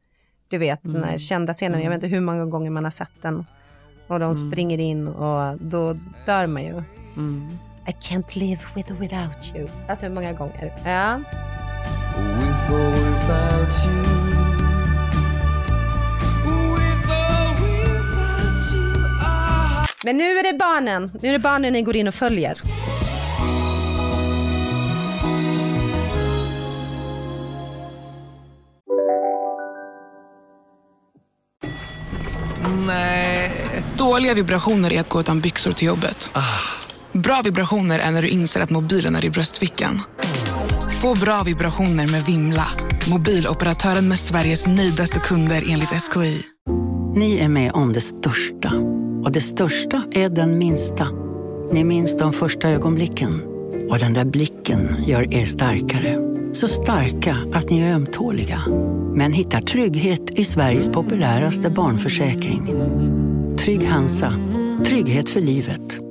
[0.49, 1.17] du vet, den här Mm.
[1.17, 1.81] kända scenen.
[1.81, 3.45] Jag vet inte hur många gånger man har sett den.
[4.07, 5.93] Och de springer in och då
[6.25, 6.83] dör man ju.
[7.91, 9.69] I can't live with or without you.
[9.89, 10.73] Alltså hur många gånger?
[10.85, 11.21] Ja.
[12.17, 14.35] With or without you.
[19.23, 19.85] Ah.
[20.03, 21.11] Men nu är det barnen.
[21.21, 22.61] Nu är det barnen ni går in och följer.
[32.87, 33.51] Nej.
[33.97, 36.31] Dåliga vibrationer är att gå utan byxor till jobbet.
[37.13, 40.01] Bra vibrationer är när du inser att mobilen är i bröstfickan.
[41.01, 42.67] Få bra vibrationer med Vimla.
[43.09, 46.43] Mobiloperatören med Sveriges nöjdaste kunder enligt SKI.
[47.15, 48.73] Ni är med om det största.
[49.23, 51.07] Och det största är den minsta.
[51.71, 53.41] Ni minns de första ögonblicken.
[53.89, 56.17] Och den där blicken gör er starkare.
[56.53, 58.61] Så starka att ni är ömtåliga.
[59.15, 62.73] Men hittar trygghet i Sveriges populäraste barnförsäkring.
[63.57, 64.33] Trygg Hansa.
[64.85, 66.10] Trygghet för livet.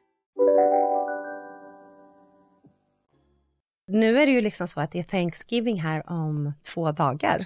[3.91, 7.45] Nu är det ju liksom så att det är Thanksgiving här om två dagar.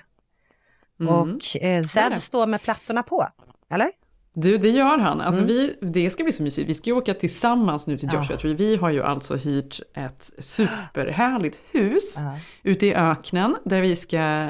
[1.00, 1.14] Mm.
[1.14, 2.20] Och eh, det.
[2.20, 3.28] står med plattorna på,
[3.70, 3.90] eller?
[4.38, 5.22] Du, det gör han.
[5.22, 5.48] Alltså Mm.
[5.48, 6.70] vi, det ska bli så mysigt.
[6.70, 8.20] Vi ska ju åka tillsammans nu till Ja.
[8.20, 8.54] Joshua Tree.
[8.54, 12.18] Vi har ju alltså hyrt ett superhärligt hus
[12.64, 14.50] ute i öknen där vi ska eh,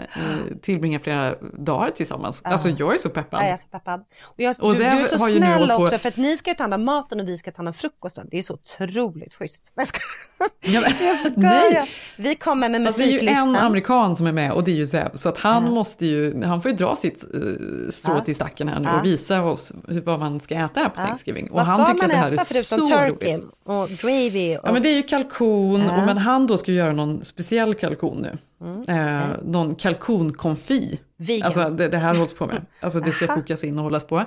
[0.62, 2.42] tillbringa flera dagar tillsammans.
[2.44, 2.50] Ja.
[2.50, 3.40] Alltså jag är så peppad.
[3.40, 4.00] Ja, jag är så peppad.
[4.24, 6.10] Och, jag, Och du, du är så har ju nu snäll hållit på- också för
[6.10, 8.28] att ni ska ta hand om maten och vi ska ta hand om frukosten.
[8.32, 9.72] Det är så otroligt schysst.
[9.76, 10.82] Nej, jag skojar.
[11.02, 11.90] jag skojar.
[12.18, 13.50] Vi kommer med Fast det är ju musiklistan.
[13.50, 15.12] en amerikan som är med och det är ju Zeb.
[15.20, 18.22] Så att han måste ju, han får ju dra sitt uh, strå Ja.
[18.22, 19.00] till stacken här nu Ja.
[19.00, 21.06] och visa oss hur, vad man ska äta här på Ja.
[21.06, 21.50] Thanksgiving.
[21.50, 23.46] Och Vad ska han tycker man att det här äta är förutom så turkey roligt.
[23.64, 24.58] och gravy?
[24.58, 24.68] Och...
[24.68, 25.98] Ja men det är ju kalkon, Ja.
[25.98, 28.38] och, men han då ska göra någon speciell kalkon nu.
[28.62, 28.90] Mm.
[29.18, 31.00] Eh, någon kalkonkonfi.
[31.18, 31.46] Vegan.
[31.46, 32.66] Alltså det, det här hålls på med.
[32.80, 34.24] Alltså det ska kokas in och hållas på.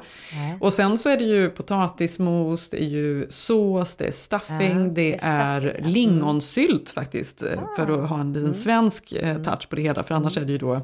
[0.61, 4.75] Och sen så är det ju potatismos, det är ju sås, det är stuffing, Ja,
[4.75, 5.89] det, det är är ja.
[5.89, 7.43] lingonsylt faktiskt.
[7.43, 10.03] eh, För att ha en liten svensk eh, touch på det hela.
[10.03, 10.81] För annars är det ju då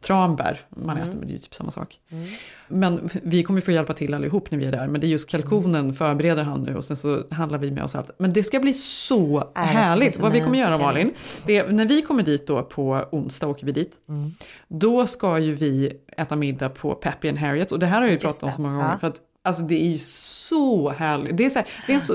[0.00, 1.98] tranbär man äter, men det är ju typ samma sak.
[2.68, 4.88] Men vi kommer få hjälpa till allihop när vi är där.
[4.88, 7.94] Men det är just kalkonen förbereder han nu och sen så handlar vi med oss
[7.94, 8.10] allt.
[8.18, 10.14] Men det ska bli så bli härligt.
[10.14, 10.78] så Vad vi kommer göra ja.
[10.78, 11.12] Malin,
[11.46, 13.96] det är, när vi kommer dit då på onsdag åker vi dit.
[14.68, 17.72] Då ska ju vi äta middag på Peppy and Harriet.
[17.72, 18.82] Och det här har jag ju pratat om så många ja.
[18.82, 18.98] gånger.
[18.98, 21.36] För att alltså, det är ju så härligt.
[21.36, 22.14] Det är, så här, det är en så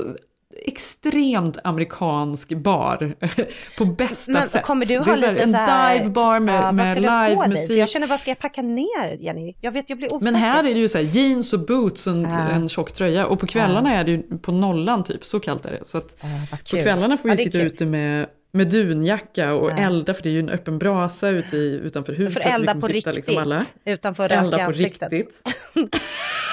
[0.66, 3.14] extremt amerikansk bar
[3.78, 4.62] på bästa Men sätt.
[4.62, 5.98] kommer du ha lite en så här...
[5.98, 7.78] divebar med, Ja, med på livemusik.
[7.78, 9.54] Jag känner, vad ska jag packa ner, Jenny?
[9.60, 10.24] Jag vet, jag blir osäker.
[10.32, 12.38] Men här är det ju så här jeans och boots och en, Ja.
[12.38, 13.26] en tjock tröja.
[13.26, 15.84] Och på kvällarna är det ju på nollan typ, så kallt är det.
[15.84, 16.82] Så att på kul.
[16.82, 17.66] kvällarna får vi Ja, sitta kul.
[17.66, 19.76] ute med, med dunjacka och Ja.
[19.76, 22.42] elda, för det är ju en öppen brasa ute i, utanför huset.
[22.42, 23.62] så vi elda på riktigt, liksom alla.
[23.84, 25.12] utanför Elda på ansiktet.
[25.12, 25.42] riktigt.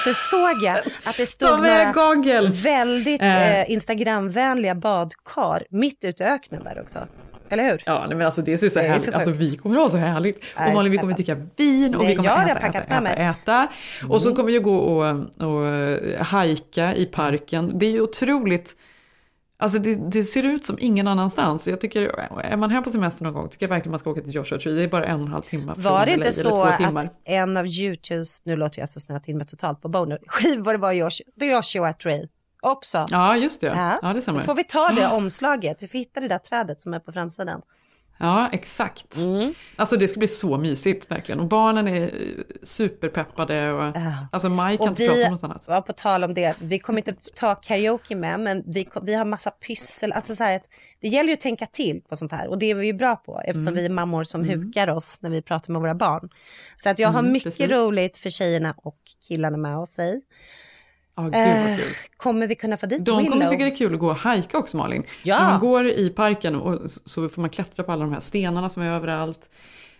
[0.04, 2.48] Så såg jag att det stod några gagel.
[2.52, 3.60] väldigt Eh.
[3.60, 6.98] eh, Instagramvänliga badkar mitt ute i öknen där också.
[7.50, 7.82] Eller hur?
[7.86, 9.02] Ja, nej, men alltså det ser så härligt.
[9.02, 10.40] så alltså vi kommer att ha så härligt.
[10.54, 11.36] Är Och Malin, vi kommer peppad.
[11.36, 13.68] dricka vin och Nej, vi kommer har äta, äta, äta, äta.
[14.08, 14.36] Och så Mm.
[14.36, 17.78] kommer vi gå och, och hajka i parken.
[17.78, 18.76] Det är ju otroligt
[19.60, 21.68] Alltså det, det ser ut som ingen annanstans.
[21.68, 22.02] Jag tycker,
[22.40, 24.58] är man här på semester någon gång tycker jag verkligen man ska åka till Joshua
[24.58, 24.74] Tree.
[24.74, 26.80] Det är bara en och en halv timme Var det inte så att
[27.24, 30.92] en av Youtubes, nu låter jag så snöat in mig totalt på Bono, skivor var
[30.92, 32.28] Joshua, det är Joshua Tree
[32.60, 33.06] också.
[33.10, 33.98] Ja, just det.
[34.02, 34.38] Ja, det stämmer.
[34.38, 37.12] Då får vi ta det omslaget, vi får hitta det där trädet som är på
[37.12, 37.62] framsidan.
[38.20, 39.16] Ja, exakt.
[39.16, 39.54] Mm.
[39.76, 41.40] Alltså det ska bli så mysigt verkligen.
[41.40, 42.10] Och barnen är
[42.62, 43.72] superpeppade.
[43.72, 43.92] Och,
[44.32, 45.62] Alltså Maj kan Och inte prata vi, om något annat.
[45.66, 49.24] ja, på tal om det, vi kommer inte ta karaoke med, men vi, vi har
[49.24, 50.12] massa pyssel.
[50.12, 50.68] Alltså så att
[51.00, 53.16] det gäller ju att tänka till på sånt här och det är vi ju bra
[53.16, 53.74] på eftersom Mm.
[53.74, 54.60] vi är mammor som Mm.
[54.62, 56.28] hukar oss när vi pratar med våra barn.
[56.76, 57.72] Så att jag har Mm, mycket precis.
[57.72, 58.98] roligt för tjejerna och
[59.28, 60.20] killarna med oss i.
[61.18, 61.84] Ja, gud Eh, kul.
[62.16, 63.48] kommer vi kunna få dit De kommer Willow?
[63.50, 65.02] tycka det är kul att gå och hajka också Malin.
[65.22, 65.38] Ja.
[65.42, 68.68] När man går i parken och så får man klättra på alla de här stenarna
[68.68, 69.48] som är överallt.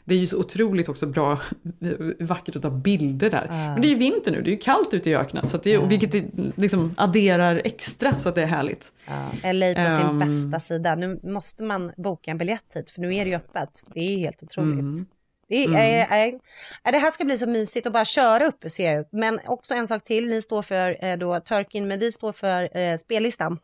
[0.05, 1.39] Det är ju så otroligt också bra,
[2.21, 3.47] vackert att ta bilder där.
[3.49, 5.49] Men det är ju vinter nu, det är ju kallt ute i öknen.
[5.49, 6.25] Så att det är, Vilket det
[6.57, 8.93] liksom adderar extra så att det är härligt.
[9.07, 10.19] Ja, LA på sin Ehm.
[10.19, 10.95] bästa sida.
[10.95, 13.85] Nu måste man boka en biljett hit för nu är det ju öppet.
[13.95, 14.81] Det är helt otroligt.
[14.81, 15.07] Mm.
[15.49, 15.69] Det, är,
[16.07, 16.29] Mm.
[16.29, 16.35] äh,
[16.85, 19.05] äh, det här ska bli så mysigt att bara köra upp ser jag.
[19.13, 22.77] Men också en sak till, ni står för eh, då Turkin, men vi står för
[22.79, 23.59] eh, spellistan.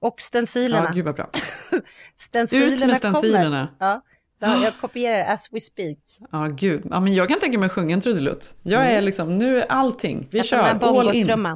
[0.00, 0.84] Och stencilerna.
[0.88, 1.30] Ja, gud vad bra.
[2.16, 3.68] stencilerna Ut med stencilerna.
[3.78, 3.90] Kommer.
[3.92, 4.00] Ja,
[4.38, 5.98] Ja, jag kopierar as we speak.
[6.32, 6.82] Ja, gud.
[6.90, 8.54] Ja, men jag kan tänka mig att sjunga en trudelutt.
[8.62, 9.04] Jag är Mm.
[9.04, 10.28] liksom, nu är allting.
[10.30, 11.54] Vi här kör, all in.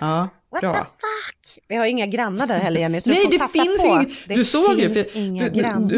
[0.00, 0.72] Ja, What bra.
[0.74, 1.64] the fuck?
[1.68, 3.86] Vi har inga grannar där heller Jenny, så Nej, du får det passa finns på.
[3.88, 4.16] ingen...
[4.26, 5.88] Det Du såg ju, för, inga du, du, grannar.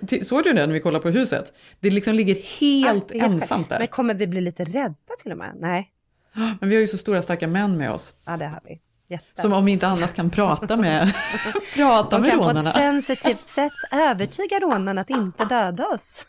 [0.00, 1.52] du t- såg du det när vi kollade på huset?
[1.80, 3.78] Det liksom ligger helt helt ensamt där.
[3.78, 5.52] Men kommer vi bli lite rädda till och med?
[5.56, 5.90] Nej.
[6.60, 8.14] Men vi har ju så stora starka män med oss.
[8.26, 8.80] Ja, det har vi.
[9.08, 9.42] Jätte.
[9.42, 11.12] Som om inte annat kan prata med,
[11.74, 12.70] prata De med kan på rånarna.
[12.70, 16.26] ett sensitivt sätt övertyga rånarna att inte döda oss.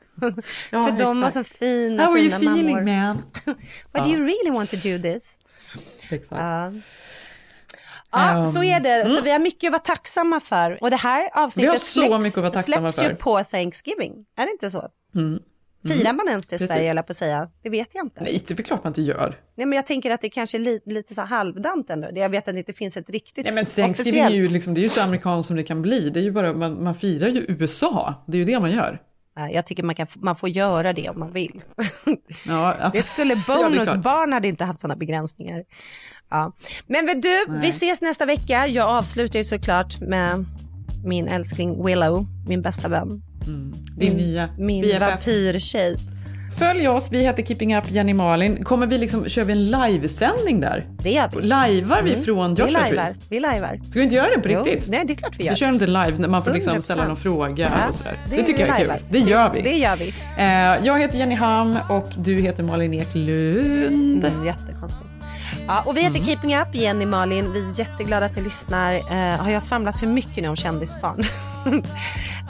[0.72, 1.60] Ja, För de har så exakt.
[1.60, 2.92] fina, How are you fina feeling mammor.
[3.08, 3.18] man?
[3.46, 3.54] Do
[3.94, 4.08] Ja.
[4.08, 5.38] you really want to do this?
[6.10, 6.32] Exakt.
[6.32, 6.72] Ja.
[8.12, 9.10] Ja, Um, så är det.
[9.10, 9.24] Så mm.
[9.24, 10.84] vi har mycket att vara tacksamma för.
[10.84, 14.26] Och det här avsnittet så släpps, släpps ju på Thanksgiving.
[14.38, 14.90] Är det inte så?
[15.16, 15.40] Mm.
[15.88, 16.60] Firar man ens det i.
[16.60, 17.50] Sverige, eller på att säga?
[17.64, 18.24] Det vet jag inte.
[18.24, 19.40] Nej, det är väl klart man inte gör.
[19.56, 22.08] Nej, men jag tänker att det kanske är li, lite så halvdant ändå.
[22.14, 24.80] Jag vet att det inte finns ett riktigt Nej, men Thanksgiving är ju, liksom, det
[24.80, 26.10] är ju så amerikanskt som det kan bli.
[26.10, 28.24] Det är ju bara, man, man firar ju USA.
[28.28, 29.02] Det är ju det man gör.
[29.38, 31.62] Ja, Jag tycker man, kan, man får göra det om man vill.
[32.48, 32.90] Ja, ja.
[32.94, 35.64] Det skulle bonusbarn hade inte haft sådana begränsningar.
[36.30, 36.52] Ja.
[36.88, 37.60] Men vet du, Nej.
[37.62, 38.68] vi ses nästa vecka.
[38.68, 40.46] Jag avslutar ju såklart med
[41.06, 43.22] min älskling Willow, min bästa vän.
[43.46, 45.02] Din min, nya Min BFF.
[45.02, 45.96] vampyrtjej.
[46.58, 48.64] Följ oss, vi heter Keeping Up Jenny Malin.
[48.64, 50.86] Kommer vi liksom, kör vi en livesändning där?
[51.04, 51.42] Det gör vi.
[52.04, 52.24] Vi Mm.
[52.26, 53.04] från Vi Joshua lajvar.
[53.04, 53.16] Tree?
[53.30, 53.80] Vi lajvar.
[53.90, 54.90] Ska vi inte göra det på Jo, riktigt?
[54.90, 55.52] Nej, det är klart vi gör.
[55.52, 56.82] Vi kör en liten live när man får liksom 100%.
[56.84, 58.20] ställa någon fråga Ja, och sådär.
[58.30, 58.98] Det, det tycker jag är livear.
[58.98, 59.06] kul.
[59.10, 59.62] Det gör vi.
[59.62, 60.14] Det gör vi.
[60.38, 64.26] Eh, jag heter Jenny Ham och du heter Malin Eklund.
[64.26, 65.10] Mm, jättekonstigt.
[65.68, 67.54] Ja, och vi heter Keeping Up, Jenny Malin.
[67.54, 68.94] Vi är jätteglada att ni lyssnar.
[68.94, 71.24] Eh, har jag svamlat för mycket nu om kändisbarn?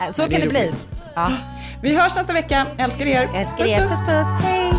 [0.02, 0.72] Eh, Så Nej, det kan är det bli.
[1.16, 1.32] Ja.
[1.82, 2.68] Vi hörs nästa vecka.
[2.78, 3.30] Älskar er.
[3.36, 3.82] Älskar er.
[3.82, 4.46] Puss puss.
[4.46, 4.72] Hej!